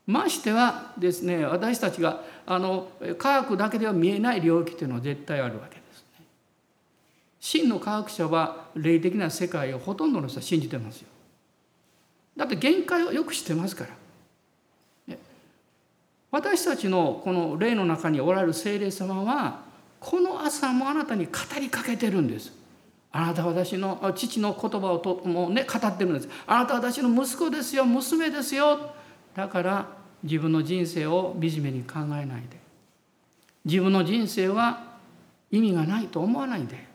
[0.08, 6.26] ましてはですね私たちがあの科学だけでは見えない領域というのは絶対あるわけですね。
[7.40, 11.08] 真の科学者は霊的な世界をほとんどの人は信じてますよ。
[12.36, 14.02] だって限界をよく知ってますから。
[16.32, 19.60] 私たちのこの霊の中におられる精霊様は
[20.00, 22.61] この朝もあなたに語りかけてるんです。
[23.14, 26.30] あなたは私の父の言葉をともうね語ってるんです。
[26.48, 28.94] あなたは私の息子ですよ娘ですよ。
[29.36, 29.88] だから
[30.24, 32.60] 自分の人生を惨めに考えないで。
[33.66, 34.92] 自分の人生は
[35.52, 36.88] 意味がないと思わないで。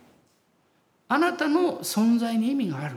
[1.09, 2.97] あなたの存在に意味がある。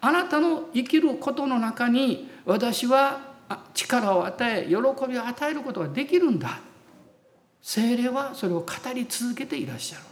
[0.00, 3.32] あなたの生きることの中に私は
[3.74, 4.74] 力を与え喜
[5.08, 6.60] びを与えることができるんだ。
[7.60, 10.04] 精霊はそれを語り続けていらっしゃる。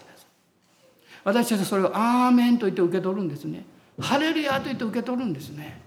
[1.24, 3.64] 私たちはそれを「アーメン」と言って受け取るんですね
[4.00, 5.80] 「ハレルヤ」と言って受け取るんですね。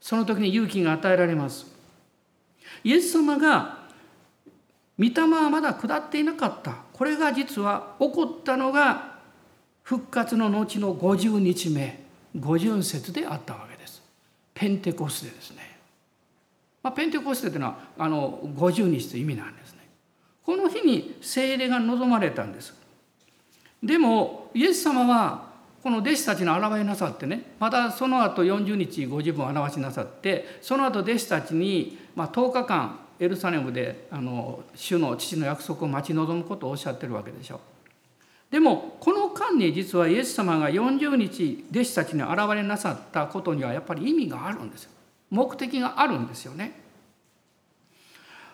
[0.00, 1.66] その時に勇気が与えられます。
[2.84, 3.86] イエス様が
[4.98, 6.76] 御霊はまだ下っていなかった。
[6.92, 9.16] これが実は起こったのが
[9.82, 12.04] 復活の後の50日目
[12.36, 14.02] 50節であったわけです。
[14.54, 15.78] ペンテコステですね、
[16.82, 19.88] まあ、ペンテコステというのはあの50日という意味なんですね。
[20.44, 22.85] この日に聖霊が望まれたんです。
[23.82, 25.46] でもイエス様は
[25.82, 37.60] この弟子たちの現れなさってねまたその後40日ご自分を表しなさってその後弟子たちに、まあ、10日間エルサレムであの主の父の約束を待ち望むことをおっしゃってるわけでしょ。
[38.50, 44.90] でもこの間に実はイエス様が40日弟子たちに現れなさったことにはやっぱり意味があるんですよ。
[45.30, 46.78] 目的があるんですよね。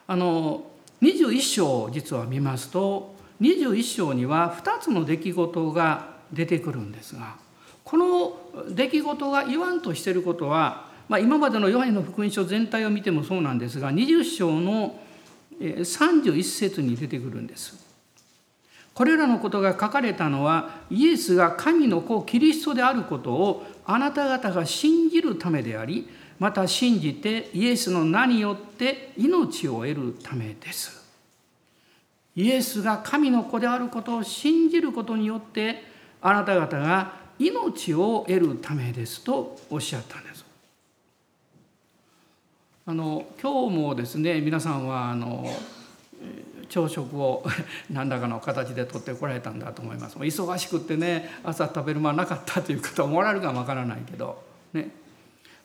[0.06, 0.64] あの
[1.02, 3.12] 21章を実は見ますと
[3.42, 7.37] 21章には2つの出来事が出てくるんですが
[7.85, 8.38] この
[8.70, 14.98] 出来事が言わんとしてることは、まあ、今までのヨハネの福音書全体を見てもそうなんですが20章の
[15.61, 17.81] 31節に出てくるんです。
[18.94, 26.08] これらのことが書かれたのはイエスが神の子キリストであることをあなた方が信じるためであり
[26.38, 31.02] また信じてイエスの名によって命を得るためです。
[32.35, 35.85] イエスが神の子であることを信じることによって
[36.20, 40.44] あなた方が命を得るためですとおっしゃったんです。
[42.85, 45.46] あの今日もですね皆さんはあの
[46.68, 47.44] 朝食を
[47.90, 50.16] 何らかの形で取ってこられたんだと思います。
[50.16, 54.90] 忙しくってね朝食べる間なかったという方もおられるかもわからないけどね。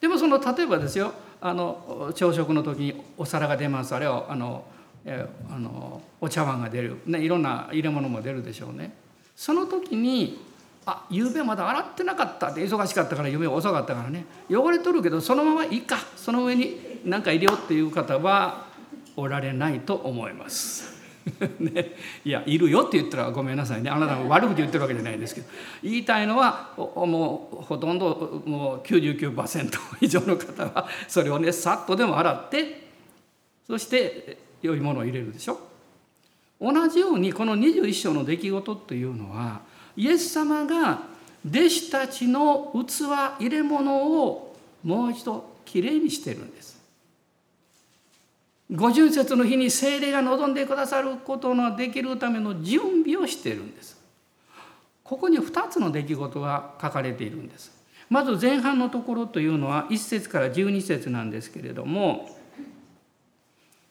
[0.01, 3.95] でもその例えばですよあの朝食の時にお皿が出ます。
[3.95, 4.65] あれはあの
[5.07, 8.93] えあのお茶碗が出る、ね、いろんな入れ物も出るでしょうね。
[9.35, 10.45] その時に
[10.85, 14.25] あ夕べまだ洗ってなかったって忙しかったから夢遅かったからね。
[14.49, 15.97] 汚れとるけどそのままいいか。
[16.17, 18.67] その上に何か入れようっていう方は
[19.15, 20.97] おられないと思います。
[21.59, 21.93] ね、
[22.23, 23.89] いやいるよって言ったらごめんなさいね。
[23.89, 25.47] あなたも悪口言ってるわけじゃないんですけど。
[25.83, 29.69] 言いたいのはもうほとんどもう99%
[30.01, 32.87] 以上の方はそれをねさっとでも洗って
[33.67, 35.59] そして良いものを入れるでしょ？
[36.59, 39.61] 同じようにこの21章の出来事というのは
[39.95, 41.03] イエス様が
[41.47, 43.03] 弟子たちの器
[43.39, 46.77] 入れ物をもう一度きれいにしてるんです。
[48.69, 53.97] 五巡節の日に精霊が望んでくださることのできるための準備をしているんです。
[55.03, 57.71] ここに2つの出来事が書かれているんです。
[58.09, 62.36] まず前半のところというのは1節から12節なんですけれども、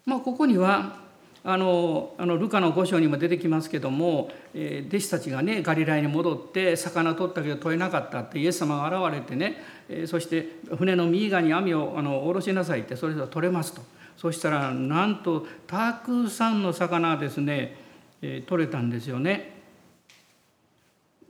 [0.07, 1.05] まあ、ここには
[1.43, 13.83] あのあのルカの5章にも出てきますけども、えー、弟子たちがねガリラヤに戻って魚取ったけど取れなかったってイエス様が現れてね、えー、そして船の右側に網をあの下ろしなさいってそれでは取れますと
[14.17, 17.77] そしたらなんとたくさんの魚ですね、
[18.23, 19.55] えー、取れたんですよね。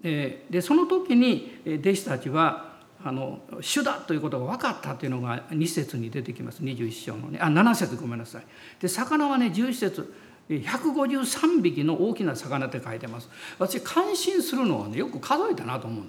[0.02, 2.65] でその時に弟子たちは
[3.04, 6.62] あの主だということが分かったというのが2節に出てきます。
[6.62, 7.38] 21章のね。
[7.40, 8.46] あ7節ごめんなさい。
[8.80, 10.14] で魚はね11節
[10.48, 13.28] 153匹の大きな魚って書いてます。
[13.58, 16.04] 私感心するのはねよく数えたなと思う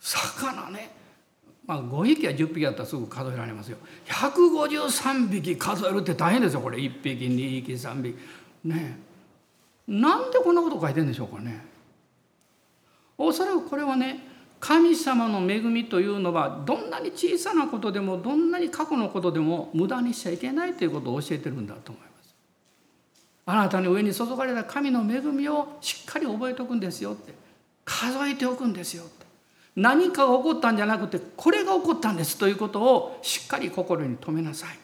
[0.00, 0.96] 魚ね。
[1.66, 3.76] まあ5匹や10匹だったらすぐ数えられますよ。
[4.06, 6.78] 153匹数えるって大変ですよこれ。
[6.78, 8.16] 1匹2匹3匹。
[8.64, 8.98] ね。
[9.86, 11.64] なんでこんなこと書いてんでしょうかね。
[13.16, 22.34] おそらくこれはね神様の恵みというのはどんなに小さなことでもどんなに過去のことでも無駄にしちゃいけないということを教えてるんだと思います。
[23.46, 27.32] あなたに上に注がれた神の恵みをしっかり覚えておくんですよって
[27.84, 29.24] 数えておくんですよって
[29.76, 34.78] 何かが起こったんじゃなくてこれが起こったんですということをしっかり心に留めなさい。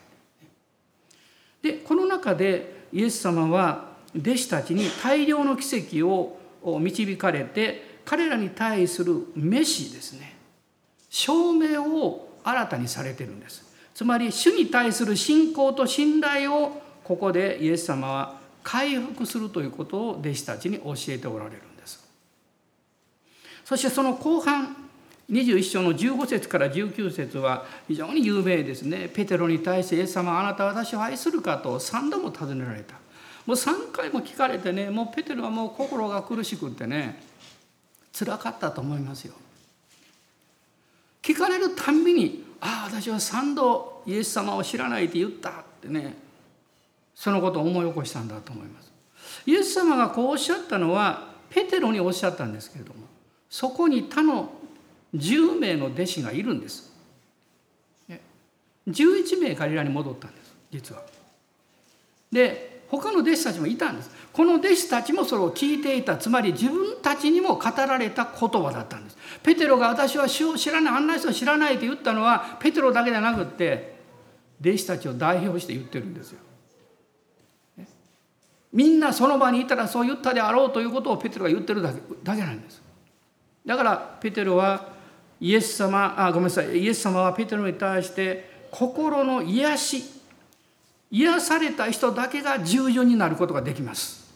[1.63, 6.39] でこの中でイエス様は弟子たちに大量の奇跡を
[6.79, 10.37] 導かれて彼らに対するメシですね。
[11.11, 13.65] 証明を新たにされてるんです。
[13.95, 22.05] つまり主に対する信仰と信頼をここでイエス様は回復するということを弟子たちに教えておられるんです。
[23.65, 24.77] そしてその後半
[25.31, 29.09] 21章の15節から19節は非常に有名ですね。
[29.09, 32.97] ペテロに対してイエス様あなたは私を愛するかと3度も尋ねられた。
[33.47, 37.23] もう3回も聞かれてねもうペテロはもう心が苦しくってね
[38.17, 39.35] 辛かったと思いますよ。
[41.23, 46.17] 聞かれるたんびに「ああ私は三度イエス様を知らないって言った」ってね
[47.15, 48.93] そのことを思い起こしたんだと思います。
[49.47, 53.07] イエス様がこうおっしゃったのはペテロにおっしゃったんですけれども
[53.51, 54.53] そこに他の
[55.15, 56.95] 10名の弟子がいるんです。
[58.87, 61.03] 11名彼らに戻ったんです実は。
[62.31, 64.11] で他の弟子たちもいたんです。
[64.33, 66.17] この弟子たちもそれを聞いていた。
[66.17, 69.17] つまり自分たちにも語られた言葉だったんです。
[69.43, 73.95] ペテロが私は主を知らないあんな人を知らないと言ったのはペテロだけじゃなくって
[74.61, 76.41] 弟子たちを代表して言ってるんですよ。
[78.73, 82.83] みんなその場にいたらそう言ったであろうということをペテロが言ってるだけだけなんです。
[83.65, 84.89] だからペテロは
[85.41, 86.77] イエス様あごめんなさい。
[86.79, 90.05] イエス様はペテロに対して心の癒し
[91.15, 94.35] 癒された人だけが従順になることができます。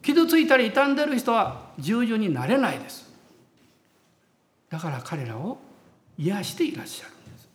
[0.00, 3.06] 傷ついたり傷んでる人は従順になれないです。
[4.70, 5.58] だから彼らを
[6.16, 7.48] 癒していらっしゃるんです。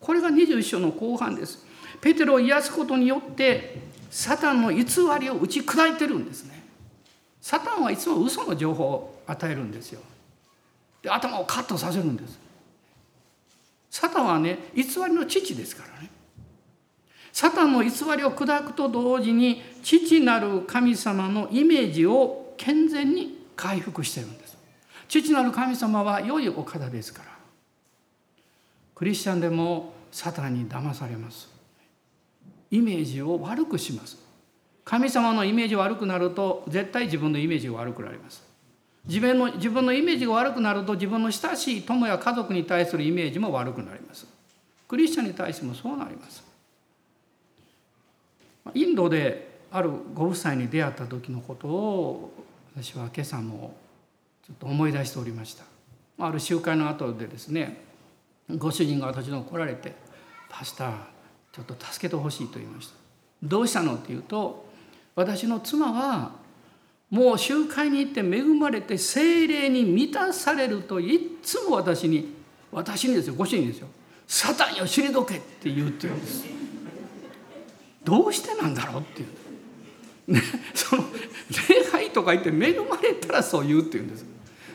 [0.00, 1.66] これが21章の後半です。
[2.00, 3.76] ペテロを癒すことによって
[4.10, 4.84] サタンの偽
[5.20, 6.64] りを打ち砕いてるんですね。
[7.42, 10.00] サタンはいつも嘘の情報を与えるんですよ。
[11.02, 12.38] で頭をカットさせるんです。
[13.90, 16.15] サタンはね偽りの父ですからね。
[17.36, 24.56] サタンの偽りを砕くと同時に父なる神様のイメージを健全に回復してるんです。
[25.06, 27.28] 父なる神様は良いお方ですから。
[28.94, 31.50] クリスチャンでもサタンに騙されます。
[32.70, 34.16] イメージを悪くします。
[34.82, 38.42] 神様のイメージ悪くなると絶対自分のイメージが悪くなります。
[39.06, 44.26] 自分の自分のイメージが悪くなると自分の親しい友や家族に対するイメージも悪くなります。
[44.88, 46.45] クリスチャンに対してもそうなります。
[48.74, 52.32] インドであるご夫妻に出会った時のことを
[52.74, 53.76] 私は今朝も
[54.46, 55.64] ちょっと思い出しておりました。
[56.18, 57.84] ある集会の後でですね
[58.56, 59.94] ご主人が私の来られて
[60.48, 60.92] 「パスタ
[61.52, 62.94] ちょっと助けてほしい」と言いました
[63.42, 63.96] どうしたの？
[63.96, 64.66] って言うと
[65.14, 66.32] 私の妻は
[67.10, 72.34] もう集会に行って恵まれて精霊に満たされるといっつも私に
[72.72, 73.88] 私にですよご主人ですよ
[74.26, 76.46] 「サタンよ退け」って言うって言うんです。
[78.06, 79.24] どうしてなんだろうってい
[80.28, 80.42] う、ね、
[80.74, 81.04] その
[81.68, 84.24] 礼拝とか言って恵まれたらそう言うって言うんです。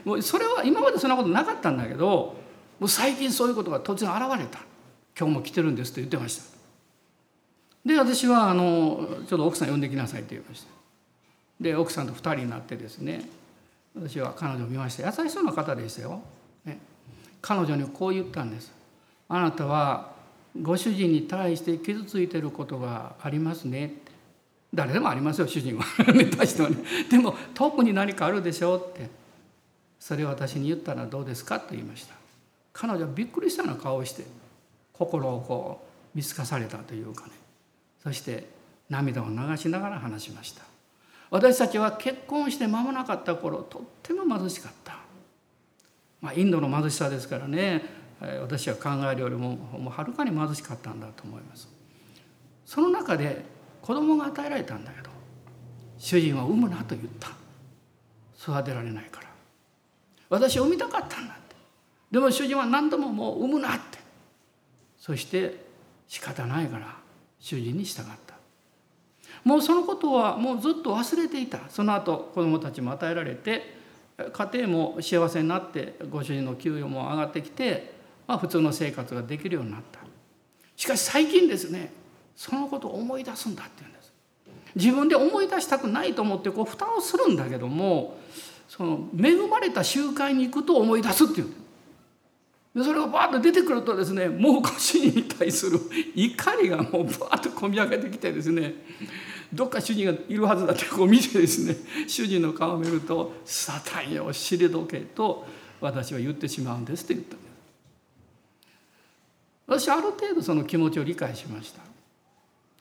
[0.04, 2.36] もうそれは今までそんなことなかったんだけど
[2.80, 4.60] もう最近そういうことが突然現れた。
[5.18, 6.44] 今日も来てるんですって言ってました。
[7.86, 10.68] で私はあのちょっと奥さん呼んできなさいって言いました。
[11.60, 13.30] で奥さんと2人になってですね
[13.96, 15.06] 私は彼女を見ました。
[15.06, 16.22] 優しそうな方でしたよ、
[16.66, 16.80] ね、
[17.42, 18.72] 彼女にこう言ったんです。
[19.30, 20.11] あなたは
[20.60, 23.86] ご主人に対して傷ついてることがありますね。
[23.86, 24.12] って
[24.74, 25.86] 誰でもありますよ主人は。
[26.38, 26.78] 対してはね
[27.10, 29.22] でも特に何かあるでしょうって。
[29.99, 32.16] それを私に言ったらどうですかと言いました。
[32.74, 34.24] 彼女はびっくりしたような顔をして
[34.91, 37.34] 心をこう見透かされたというかね。
[38.02, 38.49] そして
[38.89, 40.64] 涙を流しながら話しました。
[41.30, 44.97] 私たちは結婚して間もなかった頃とっても貧しかった、
[46.20, 48.01] まあ、インドの貧しさですからね。
[48.42, 51.68] 私は考えるよりももうはるかに貧しかったんだと思います。
[52.66, 53.44] その中で
[53.82, 55.10] 子供が与えられたんだけど
[55.98, 57.30] 主人は産むなと言った。
[58.40, 59.28] 育てられないから。
[60.30, 61.56] 私産みたかったんだって。
[62.12, 64.00] でも主人は何度ももう産むなって。
[64.98, 65.66] そして
[66.08, 66.96] 仕方ないから
[67.40, 68.36] 主人に従った。
[69.44, 71.60] もうそのことはもうずっと忘れていた。
[71.70, 73.76] その後子どもたちも与えられて
[74.32, 80.00] 家庭も幸せになってご主人の給与も上がってきて、まあ、普通の生活ができるようになった。
[80.76, 81.92] しかし最近ですね
[82.36, 84.14] そのことを思い出すんだって言うんです。
[84.76, 88.18] 自分で思い出したくないと思ってこう蓋をするんだけども
[88.68, 91.52] その恵まれた集会に行くと思い出すっていうん
[92.74, 95.78] でそれがバーッと出てくるとですねもうご主人に対する
[96.16, 98.76] 怒りがもうバーッと込み上げてきてですね
[99.54, 101.76] どっか主人がいるはずだってこう見てですね
[102.08, 105.46] 主人の顔を見ると「サタンよ退け」と
[105.82, 107.51] 私は言ってしまうんですって言ったんです。
[109.72, 111.80] 私ある程度その気持ちを理解しました。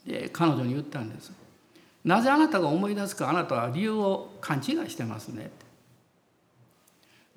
[0.05, 1.31] で彼女に言ったんです。
[2.05, 5.53] なぜあなたが思い出すかあなたは理由を勘違いしてますね。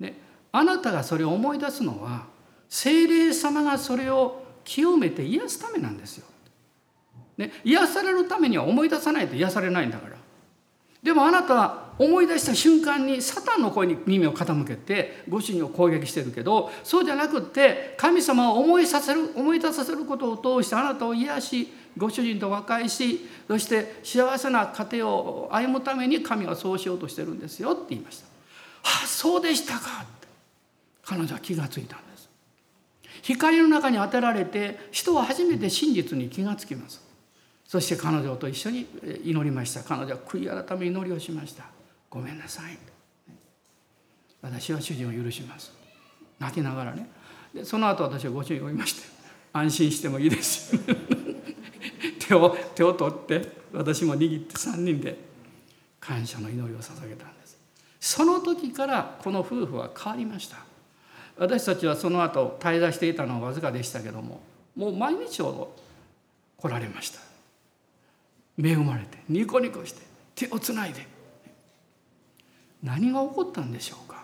[0.00, 0.14] てで
[0.50, 2.26] あなたがそれを思い出すのは
[2.68, 6.26] 精霊様がそれを清めて癒すためなんですよ。
[7.36, 10.16] ね、癒されるためには思い出さないと癒されないんだから。
[11.00, 28.26] でもあなたは思い出した瞬間にサタンの声に耳を傾けてご主人を攻撃してるけどそうじゃなくって神様を思いさせる思い出させることを通してあなたを癒しご主人と和解しそして幸せな家庭を歩むために神はそうしようとしてるんですよって言いました。
[28.26, 30.28] ああそうでしたかって
[31.04, 32.28] 彼女は気がついたんです。
[33.22, 37.04] 光の中に当てられて人は初めて真実に気がつきます。
[37.66, 38.86] そして彼女と一緒に
[39.24, 41.64] 祈りました彼女は悔い改め祈りをしました
[42.14, 42.78] ごめんなさい。
[44.40, 45.72] 私は主人を許します。
[46.38, 47.10] 泣きながらね。
[47.52, 49.02] でその後私はご主人を言いまして
[49.52, 50.78] 安心してもいいです。
[52.28, 55.18] 手を手を取って私も握って3人で
[55.98, 57.58] 感謝の祈りを捧げたんです。
[57.98, 60.58] その時からこの夫婦は変わりました。
[61.36, 64.40] 私たちはその後滞在していたのはわずかでしたけども
[64.76, 65.76] もう毎日ほど
[66.58, 67.18] 来られました。
[68.56, 70.02] 恵まれてニコニコして
[70.36, 71.13] 手をつないで
[72.84, 74.22] 何が起こったんでしょうか？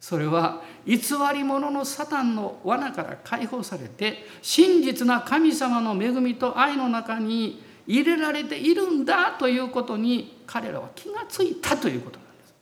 [0.00, 0.98] それは偽
[1.32, 12.54] り者のサタンの罠から解放されて真実な神様の恵みと愛の中に入れられているんだということに彼らは気がついたということなんです。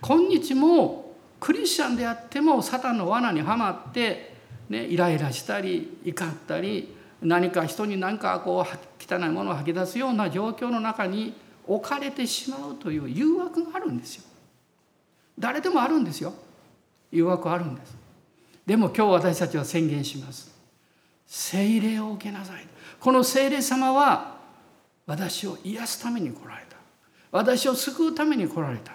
[0.00, 4.34] 今日もクリスチャンであってもサタンの罠にはまって、
[4.68, 11.34] ね、イライラしたり怒ったり何か人に何かこう汚いものを吐き出すような状況の中に
[11.68, 14.24] 置かれてしまうという誘惑があるんですよ。
[15.38, 16.32] 誰でもあるんですよ。
[17.12, 17.96] 誘惑あるんです。
[18.66, 20.52] でも今日私たちは宣言します。
[21.26, 22.66] 聖霊を受けなさい。
[22.98, 24.38] この聖霊様は
[25.06, 26.76] 私を癒すために来られた。
[27.30, 28.92] 私を救うために来られた。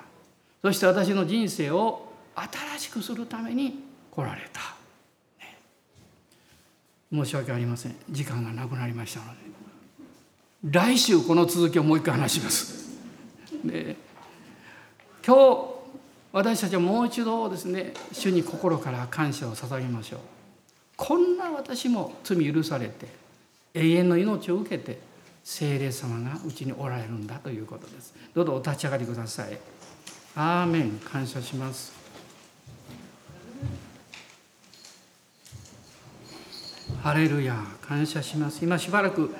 [0.61, 4.83] そして私の人生を新しくするために来られた。
[7.13, 9.37] 申し訳ありません時間がなくなりましたので
[10.63, 12.89] 来週この続きをもう一回話します。
[13.65, 13.97] で
[15.25, 15.73] 今日
[16.31, 20.19] 私たちはもう一度ですね主に心から感謝を捧げましょう。
[20.95, 23.07] こんな私も罪許されて
[23.73, 24.99] 永遠の命を受けて
[25.43, 28.13] 聖霊様がうちにおられるんだということです。
[28.33, 29.57] どうぞお立ち上がりください。
[30.35, 30.91] アーメン。
[30.99, 31.91] 感謝します。
[37.01, 37.57] ハレルヤ。
[37.81, 38.63] 感謝します。
[38.63, 39.35] 今しばらく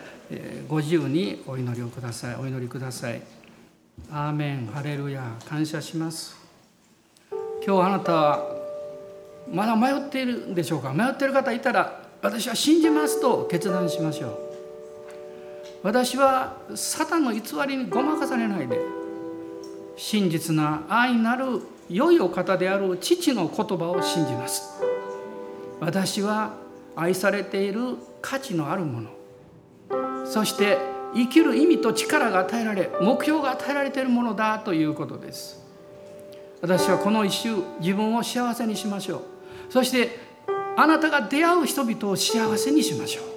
[0.67, 2.35] ご自由にお祈りをください。
[2.35, 3.21] お祈りください。
[4.11, 4.67] アーメン。
[4.67, 5.37] ハレルヤ。
[5.47, 6.35] 感謝します。
[7.65, 8.55] 今日あなたは
[9.51, 10.93] まだ迷っているんでしょうか？
[10.93, 14.39] 迷っている方いたら私は信じますと決断しましょう。
[15.83, 18.79] 私はサタンの偽りにごまかされないで
[19.97, 24.81] 真実な愛なる良いお方である父の言葉を信じます。
[25.79, 26.53] 私は
[26.95, 29.09] 愛されている価値のあるもの。
[30.25, 30.77] そして
[31.15, 35.61] 生きる意味と力が与えられ目標が与えられているものだということです。
[36.61, 39.21] 私はこの一周自分を幸せにしましょう。
[39.69, 40.17] そして
[40.75, 43.32] あなたが出会う人々を幸せにしましょう。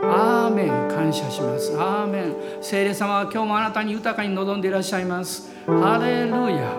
[0.00, 1.72] アーメン感謝します。
[1.78, 2.34] アーメン。
[2.60, 5.50] 聖霊様は今日もあなたに豊かに望んでいらっしゃいます。
[5.66, 6.72] ハレルヤ。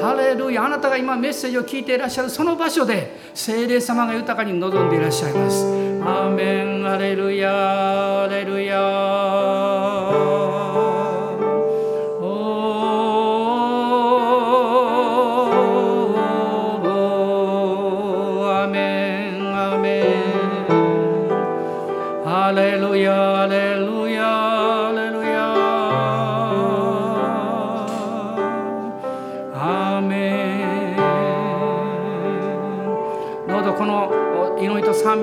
[0.00, 0.64] ハレルヤ。
[0.64, 5.64] あなたが今メッセージを聞いていらっしゃるその場所で聖霊様が豊かに望んでいらっしゃいます。
[5.64, 6.82] アーメン。
[6.82, 7.50] ハレルヤ。
[7.50, 9.91] ハレルヤ。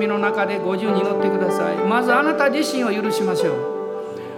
[0.00, 1.76] 美の中でご自由に祈ってください。
[1.76, 3.56] まずあなた自身を許しましょう。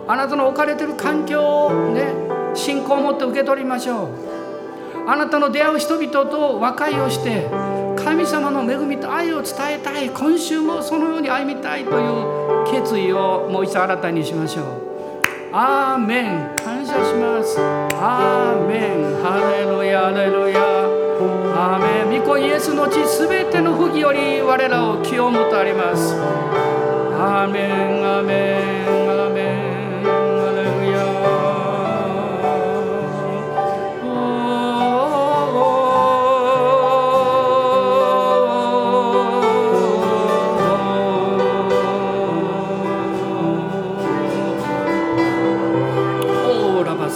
[0.09, 2.13] あなたの置かれてる環境をね
[2.55, 4.09] 信仰を持って受け取りましょう。
[5.07, 7.49] あなたの出会う人々と和解をして
[7.97, 10.11] 神様の恵みと愛を伝えたい。
[10.11, 14.67] 今週もそのように歩みたいという決意をもう一度新たにしましょう。
[15.53, 16.57] アーメン。
[16.57, 17.61] 感謝します。
[17.61, 19.23] アーメン。
[19.23, 20.01] ハレルヤ。
[20.07, 20.82] ハレルヤ。
[21.55, 26.15] アーメン御子イエスの血すべての不義より我らを清むとあります。
[26.15, 29.73] アーメンアーメンアーメン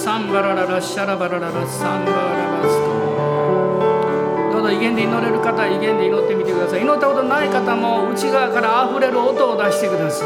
[0.06, 2.45] サンバラララシャラバラララサンバラ
[4.76, 6.82] 威厳で祈れる方は威厳で祈ってみてください。
[6.82, 10.24] 祈ったことない方も内側からあふれる音を出してくださ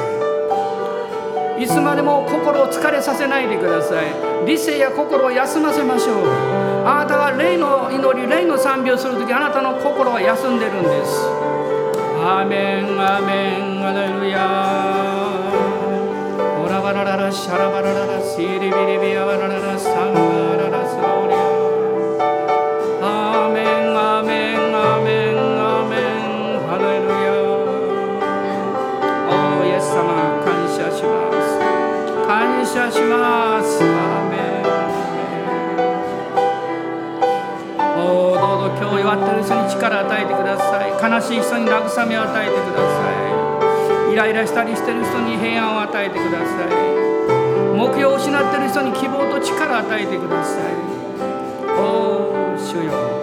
[1.59, 1.62] い。
[1.62, 4.07] いつまでも心を疲れさせないでください。
[4.46, 6.26] 理性や心を休ませましょう。
[6.84, 11.28] あなたが霊の祈り霊の賛美をする時あなたの心は休んでるんです。
[12.24, 14.40] アーメンアーメンアレルヤ。
[16.64, 19.89] オラバラララシャラバラララシリビリビアバラララサ
[39.16, 40.90] どうぞ今日弱ってる人に力を与えてください。
[41.11, 43.02] 悲しい人に慰めを与えてくださ
[44.08, 44.12] い。
[44.12, 46.68] イライラしたりしてる人に平安を与えてください。
[47.74, 50.62] 目標を失ってる人に希望と力を与えてください。
[51.78, 53.20] お主よ。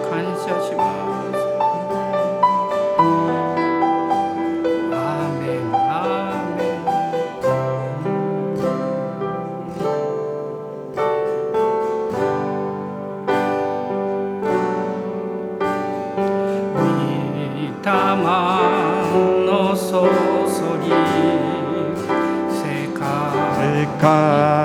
[23.98, 24.57] God.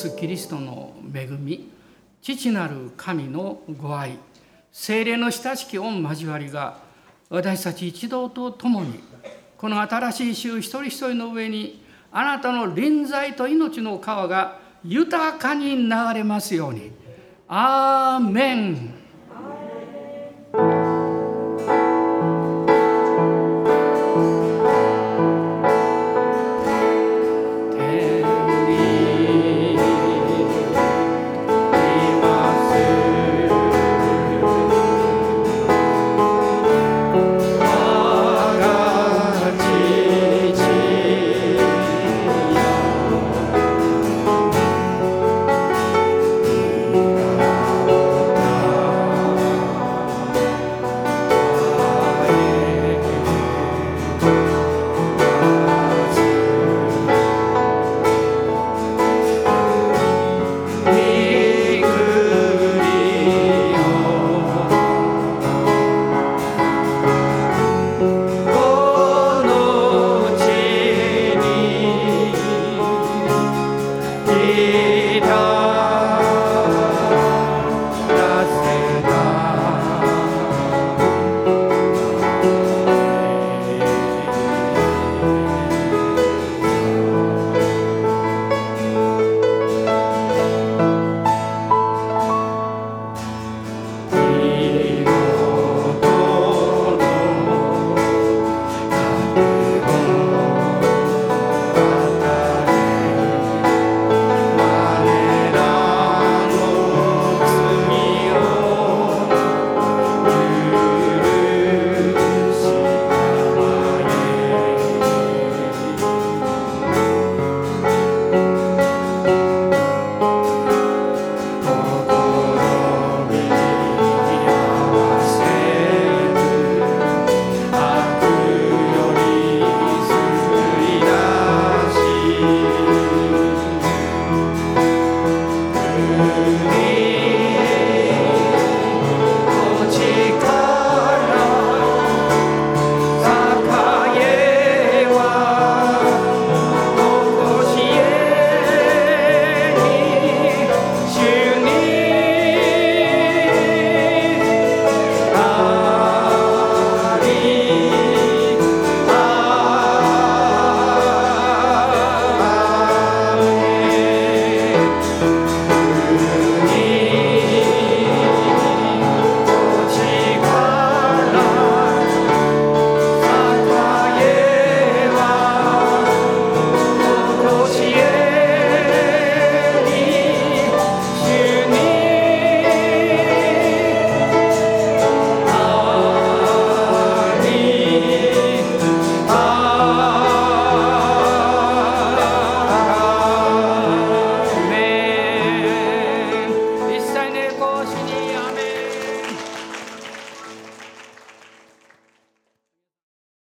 [0.00, 1.70] ス・キリストの恵み
[2.22, 4.18] 父なる神のご愛
[4.72, 6.78] 精霊の親しき御交わりが
[7.28, 9.00] 私たち一同と共に
[9.58, 16.92] この新しい週一人一人の上にあなたの臨在と命の川が豊かに流れますように。
[17.52, 18.99] アーメン